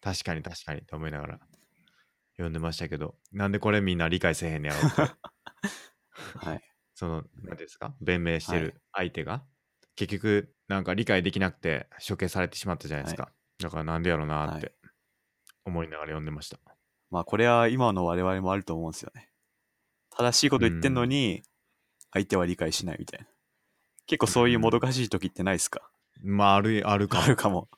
[0.00, 1.40] 確かに確かにと思いながら
[2.36, 5.06] 読んでましたけど、なんでこれみんな理解せえへんねやろって、う。
[6.46, 6.62] はい。
[6.94, 9.44] その、何ですか、弁明してはいる相手が、
[9.96, 13.32] 結局、なんか理解できなくて処刑されてしまったじゃないですか。
[13.58, 14.74] だからなんでやろうなっはて
[15.64, 16.58] 思いながら読んでました。
[17.10, 19.30] まあ、これは今の我々もあると思うんですよね。
[20.10, 21.42] 正しいこと言ってんのに、
[22.12, 23.26] 相手は理解しないみたいな。
[24.06, 25.82] 結構そういうもどかしい時ってないですか、
[26.22, 27.24] まあ、ある、あるかも。
[27.24, 27.68] あるかも。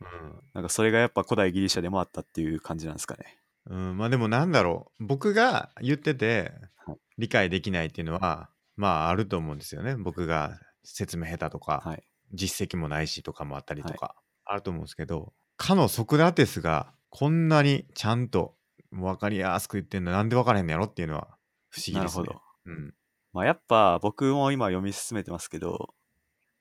[0.00, 3.38] うんなんかそれがやっぱ古代ギリシャでもあったっていう感じなんですかね。
[3.66, 12.02] うん、まあでもなんだろう僕が言っててはい理解できないっていうのはまああると思うんですよね僕が説明下手とか、はい。
[12.32, 18.56] 実績もないしとかもあったりとか、あると思うんですけどかのソクラテスがこんなにちゃんと
[18.90, 21.28] 分かりやすく言ってんのなんで分からへんのやろっていうのは
[21.70, 21.98] 不思議ですね。
[21.98, 22.40] なるほど。
[22.66, 22.94] うん、
[23.34, 25.92] まあやっぱ僕も今読み進めてますけど、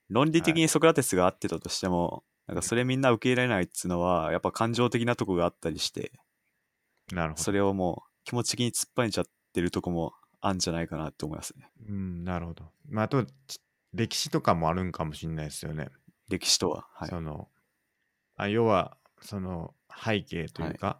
[0.09, 6.11] 論理的にソクラテスが合ってたとしても、なんかそれみんな受け入れないっつうのは、やっぱ感情的なとこがあったりして、
[7.11, 7.43] なるほど。
[7.43, 11.69] それをもう気持ち的に突っ張ねちゃってるとこもあんじゃないかなって思いますね。
[11.87, 12.65] うん、なるほど。
[12.89, 13.59] まああとち
[13.93, 15.89] 歴史とかもあるんかもしれないですよね。
[16.27, 16.87] 歴史とは。
[16.93, 17.09] はい。
[17.09, 17.47] その
[18.35, 20.99] あ要はその背景というか、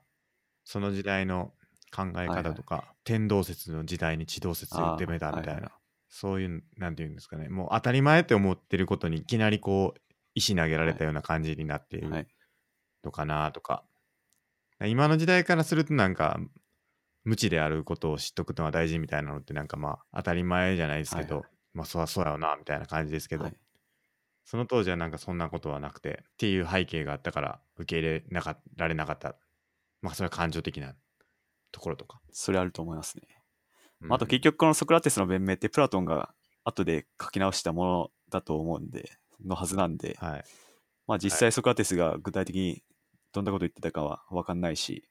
[0.66, 1.52] その時代の
[1.94, 2.44] 考えはいはい。
[2.44, 5.72] 方とか、天動説の時代に地動説を言ってみたみたいな、はいはい。
[6.10, 7.50] そういうなんていうんですかね。
[7.50, 10.02] もう当たり前って思ってることにいきなりこう
[10.36, 12.28] 石投げられたような感じになっているはい。
[13.04, 13.84] のかなとか、
[14.86, 16.40] 今の時代からするとなんか
[17.24, 23.58] 無知であることを知っとくのが大事みたいなのってなんかまあ当たり前じゃないですけど、はいまあそりゃそうやよなみたいな感じですけど、はい。
[24.46, 29.36] その当時はなんかそんなことはなくてっていう背景があったから受け入れなかられなかった。
[30.02, 30.94] まあそれは感情的な
[31.74, 33.24] ところとか、それあると思いますね。
[34.02, 34.14] うん。
[34.14, 39.12] あと結局このソクラテスの弁明ってプラトンが後で書き直したものだと思うんで、
[39.44, 40.44] のはずなんで、はい。
[41.08, 42.84] まあ実際ソクラテスが具体的に
[43.34, 45.10] どんなこと言ってたかは分かんないし、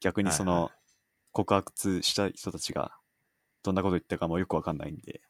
[0.00, 0.70] 逆にその
[1.32, 2.92] 告発した人たちが
[3.62, 5.22] どんなこと言ったかもよく分かんないんで、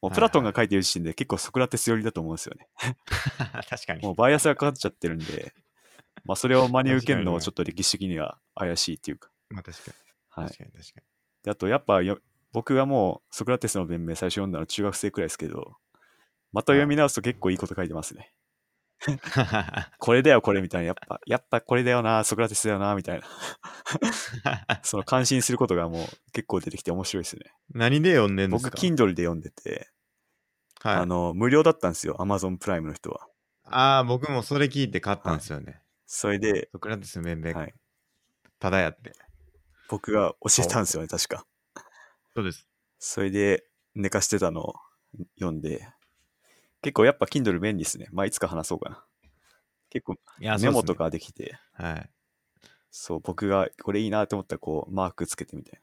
[0.00, 2.68] もうプラトンが書いてる時点で結構ソクラテス寄りだと思うんですよね。
[3.68, 4.02] 確かに。
[4.02, 5.54] もうバイアスがかかっちゃってるんで、
[6.24, 9.30] まあそれを真に受けるのもちょっと歴史的には怪しいっていうか。
[9.50, 10.58] まあ確かにはい確。
[10.58, 11.00] かに確か
[11.44, 12.18] であとやっぱよ
[12.54, 15.76] 僕がもうソクラテスの弁明最初読んだの中学生くらいですけど、
[16.52, 18.32] また読み直すと結構いいこと書いてますね。
[19.08, 19.18] に
[19.98, 23.26] これだよこれみたいな、やっぱ、やっぱこれだよな、ソクラテスだよな、みたいな。
[24.82, 27.52] その感心することがもう結構出てきて面白いですね。
[27.70, 29.90] 何で読んでんです僕、か Kindle で読んでて、
[30.80, 33.26] はい、あの、無料だったんですよ、Amazon プライムの人は。
[33.64, 37.74] ああ僕もそれ聞いて買ったんですよね、それで、ソクラテスの弁明、はい、
[38.60, 39.12] ただやって
[39.88, 41.46] 僕が教えたんですよね、確か。
[42.34, 42.66] そうです
[42.98, 43.64] それで、
[43.94, 44.74] 寝かしてたのを
[45.36, 45.88] 読んで、
[46.82, 48.08] 結構やっぱ Kindle 便利ですね。
[48.12, 49.04] まあ、いつか話そうかな。
[49.90, 52.10] 結構メモとかできて、ねはい
[52.90, 55.80] そう、僕がこれいいなと思ったら、こう、マークつけてみたい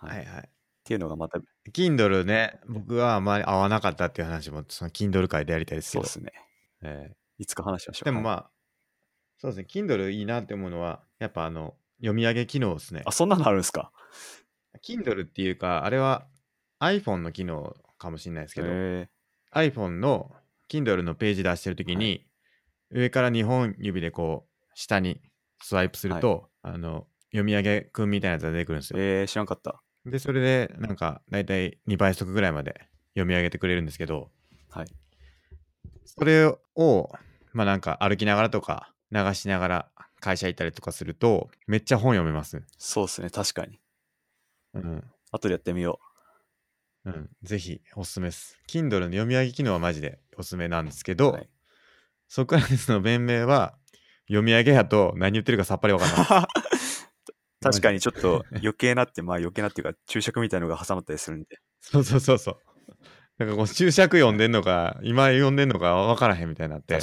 [0.00, 0.08] な。
[0.08, 0.48] っはいはい
[0.84, 1.38] ていうのがまた、
[1.72, 6.44] Kindle ね僕はあまり合わなかったっていう話もその Kindle 会でやりたいですけどそうですね。
[6.82, 8.06] ええいつか話しましょう。
[8.06, 8.50] でもまあ、あ、
[9.38, 13.12] そうですね、Kindle いいなって思うのは、やっぱあの、読み上げ機能ですねあ、。
[13.12, 13.92] そんなのあるんですか
[14.84, 16.26] ？Kindle っていうか、あれは
[16.80, 19.08] iPhone の機能かもしれないですけど、へ
[19.54, 20.32] iPhone の
[20.68, 22.26] Kindle のページ出してるときに、
[22.90, 25.20] 上から2本指でこう、下に
[25.62, 29.04] スワイプすると、あの、読み上げくんみたいなやつが出てくるんですえよ。
[29.20, 29.80] えー、知らんかった。
[30.04, 34.30] で、それで、なんか、だいたい2倍速ぐらいまで読み上げてくれるんですけど、
[34.70, 34.86] はい。
[36.04, 37.10] それを、
[37.52, 39.90] まあなんか歩きながらとか、流しながら
[40.22, 42.62] 会社行ったりとかすると、めっちゃ本読めます。
[42.78, 43.80] そうですね、確かに。
[44.74, 45.04] うん。
[45.32, 45.98] 後でやってみよ
[47.04, 47.28] うん。
[47.42, 48.58] ぜひ、おすすめです。
[48.68, 51.48] Kindle の読み上げ機能はマジでおすすめなんですけど、はい
[52.34, 53.74] ソクラテスの弁明は、
[54.26, 56.44] 読み上げやと何言ってるかさっぱりわかんない。
[56.44, 56.46] う。
[57.60, 61.60] 確かにちょっと余計なって、まあ余計なっていうか、注釈みたいのが挟まったりするんで。
[61.80, 62.56] そうそうそうそう。
[63.36, 66.98] なんかこう注釈読んでんのか、今読んでんのか分からへんみたいになって、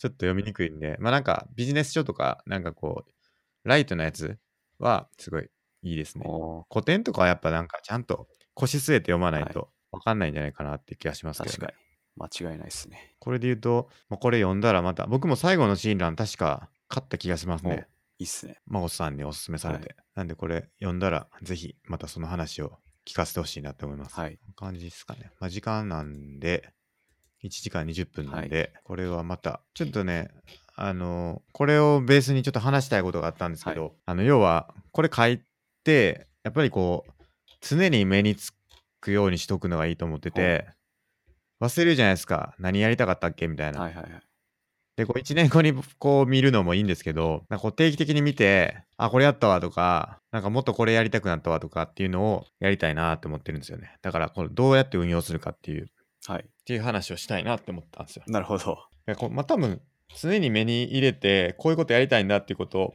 [0.00, 0.10] ちょっ。
[0.12, 4.38] と読みにくいんで、まあなんかビジネス書とか、なんかこう、ライトなやつ
[4.78, 5.48] はすごい
[5.82, 6.24] いいですね。
[6.72, 11.90] 古典とかはやっぱなんかちゃんと腰据えて読まないと分かんないんじゃないかなって気がしますけど、ね確かに。
[12.16, 13.14] 間違いないですね。
[13.18, 17.86] これで言うと、まあ、これ読んだらまた、僕も最後のシーン欄確か買った気がしますね。
[18.18, 18.60] いいっすね。
[18.66, 19.96] 真帆さんにおすすめされて。
[20.14, 24.14] なんでこれ読んだら、ぜひまたその話を聞かせてほしいなって思います。
[24.14, 24.38] はい。
[24.56, 25.30] 感じですかね。
[25.40, 26.72] まあ、時間なんで、
[27.42, 30.30] 1時間20分なんで、これはまた、ちょっとね、
[30.74, 35.40] あの、これをベースにちょっと話したいことがあったんですけど、あの、要は、これ書い
[35.84, 37.12] て、やっぱりこう、
[37.60, 38.52] 常に目につ
[39.00, 40.68] くようにしとくのがいいと思ってて、
[41.60, 42.54] 忘れるじゃないですか。
[42.58, 43.46] 何やりたかったっけ？
[43.48, 43.80] みたいな。
[43.80, 44.22] はいはいはい。
[44.96, 53.96] で、こう1年後にこう見るのもいいんですけど、なんかこう定期的に見て、あ、これやったわとか、なんかもっとこれやりたくなったわとかっていうのをやりたいなって思ってるんですよね。
[54.02, 55.88] だからこれどうやって運用するかっていう、っ
[56.26, 56.44] はい。
[56.64, 58.24] ていう話をしたいなって思ったんですよ。
[58.26, 58.78] なるほど。
[59.30, 59.80] まあ多分、
[60.20, 62.94] 常に目に入れて、こういうことやりたいんだっていうことを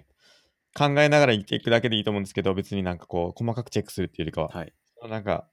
[0.75, 4.73] 考えながら生きていくだけでいいと思うんですけど、別になんかこう、細かくチェックするっていうよりかは、はい。
[5.09, 5.47] なんか、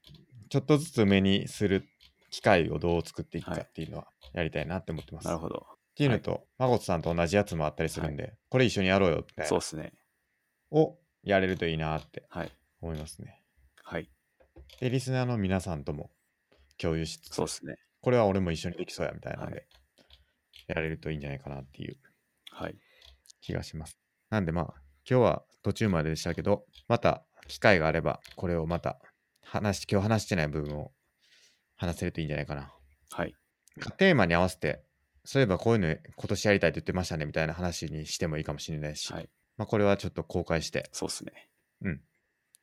[0.49, 1.89] ちょっとずつ目にする
[2.31, 5.27] 機会をどう作っていくかはいっていうのはやりたいなって思ってます。
[5.27, 5.67] なるほど。
[5.93, 9.93] っていうのと、マゴトさんと同じやつもあったりするんで、これ一緒にやろうよみたいなそうですね。
[10.71, 12.53] をやれるといいなってはい。
[12.81, 13.43] 思いますね。
[13.83, 14.11] はい。
[14.81, 16.11] で、リスナーの皆さんとも
[16.83, 17.77] 共有しつつ、そうですね。
[18.01, 19.67] これは俺も一緒にできそうやみたいなんで、はい
[20.69, 21.97] やれるといいんじゃないかなっていう
[22.53, 22.77] はい。
[23.41, 23.99] 気がします。
[24.31, 24.75] なんでまあ、
[25.09, 29.01] 今日は途中まででしたけど、また機会があれば、これをまた
[29.43, 30.93] 話し、今日話してない部分を
[31.77, 32.73] 話せるといいんじゃないかな。
[33.11, 33.35] はい。
[33.99, 34.85] テーマに合わせて、
[35.25, 39.29] そういえばこういうの今年やりたいって言ってましたねみたいな話にしてもいいかもしれないし、はい。
[39.57, 41.49] まあ、これはちょっと公開して、そうですね。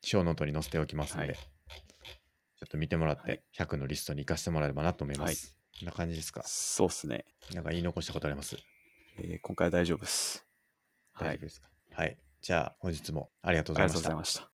[0.02, 1.38] 小ノートに載せておきますので、はい
[2.60, 5.30] ちょっと見てもらっはいて、100のリストに活かしてもらえればなと思います。
[5.30, 5.36] はい
[5.80, 6.44] こんな感じですか？
[6.46, 7.26] そうですね。
[7.54, 8.58] なんか言い残したことあります？
[9.18, 10.46] えー今回は大丈夫です。
[11.14, 11.42] はい大丈夫。
[11.42, 11.70] ですか？
[11.94, 12.18] はい。
[12.42, 14.16] じゃあ、本日もありがとうございましたありがとうござい。
[14.16, 14.49] ました。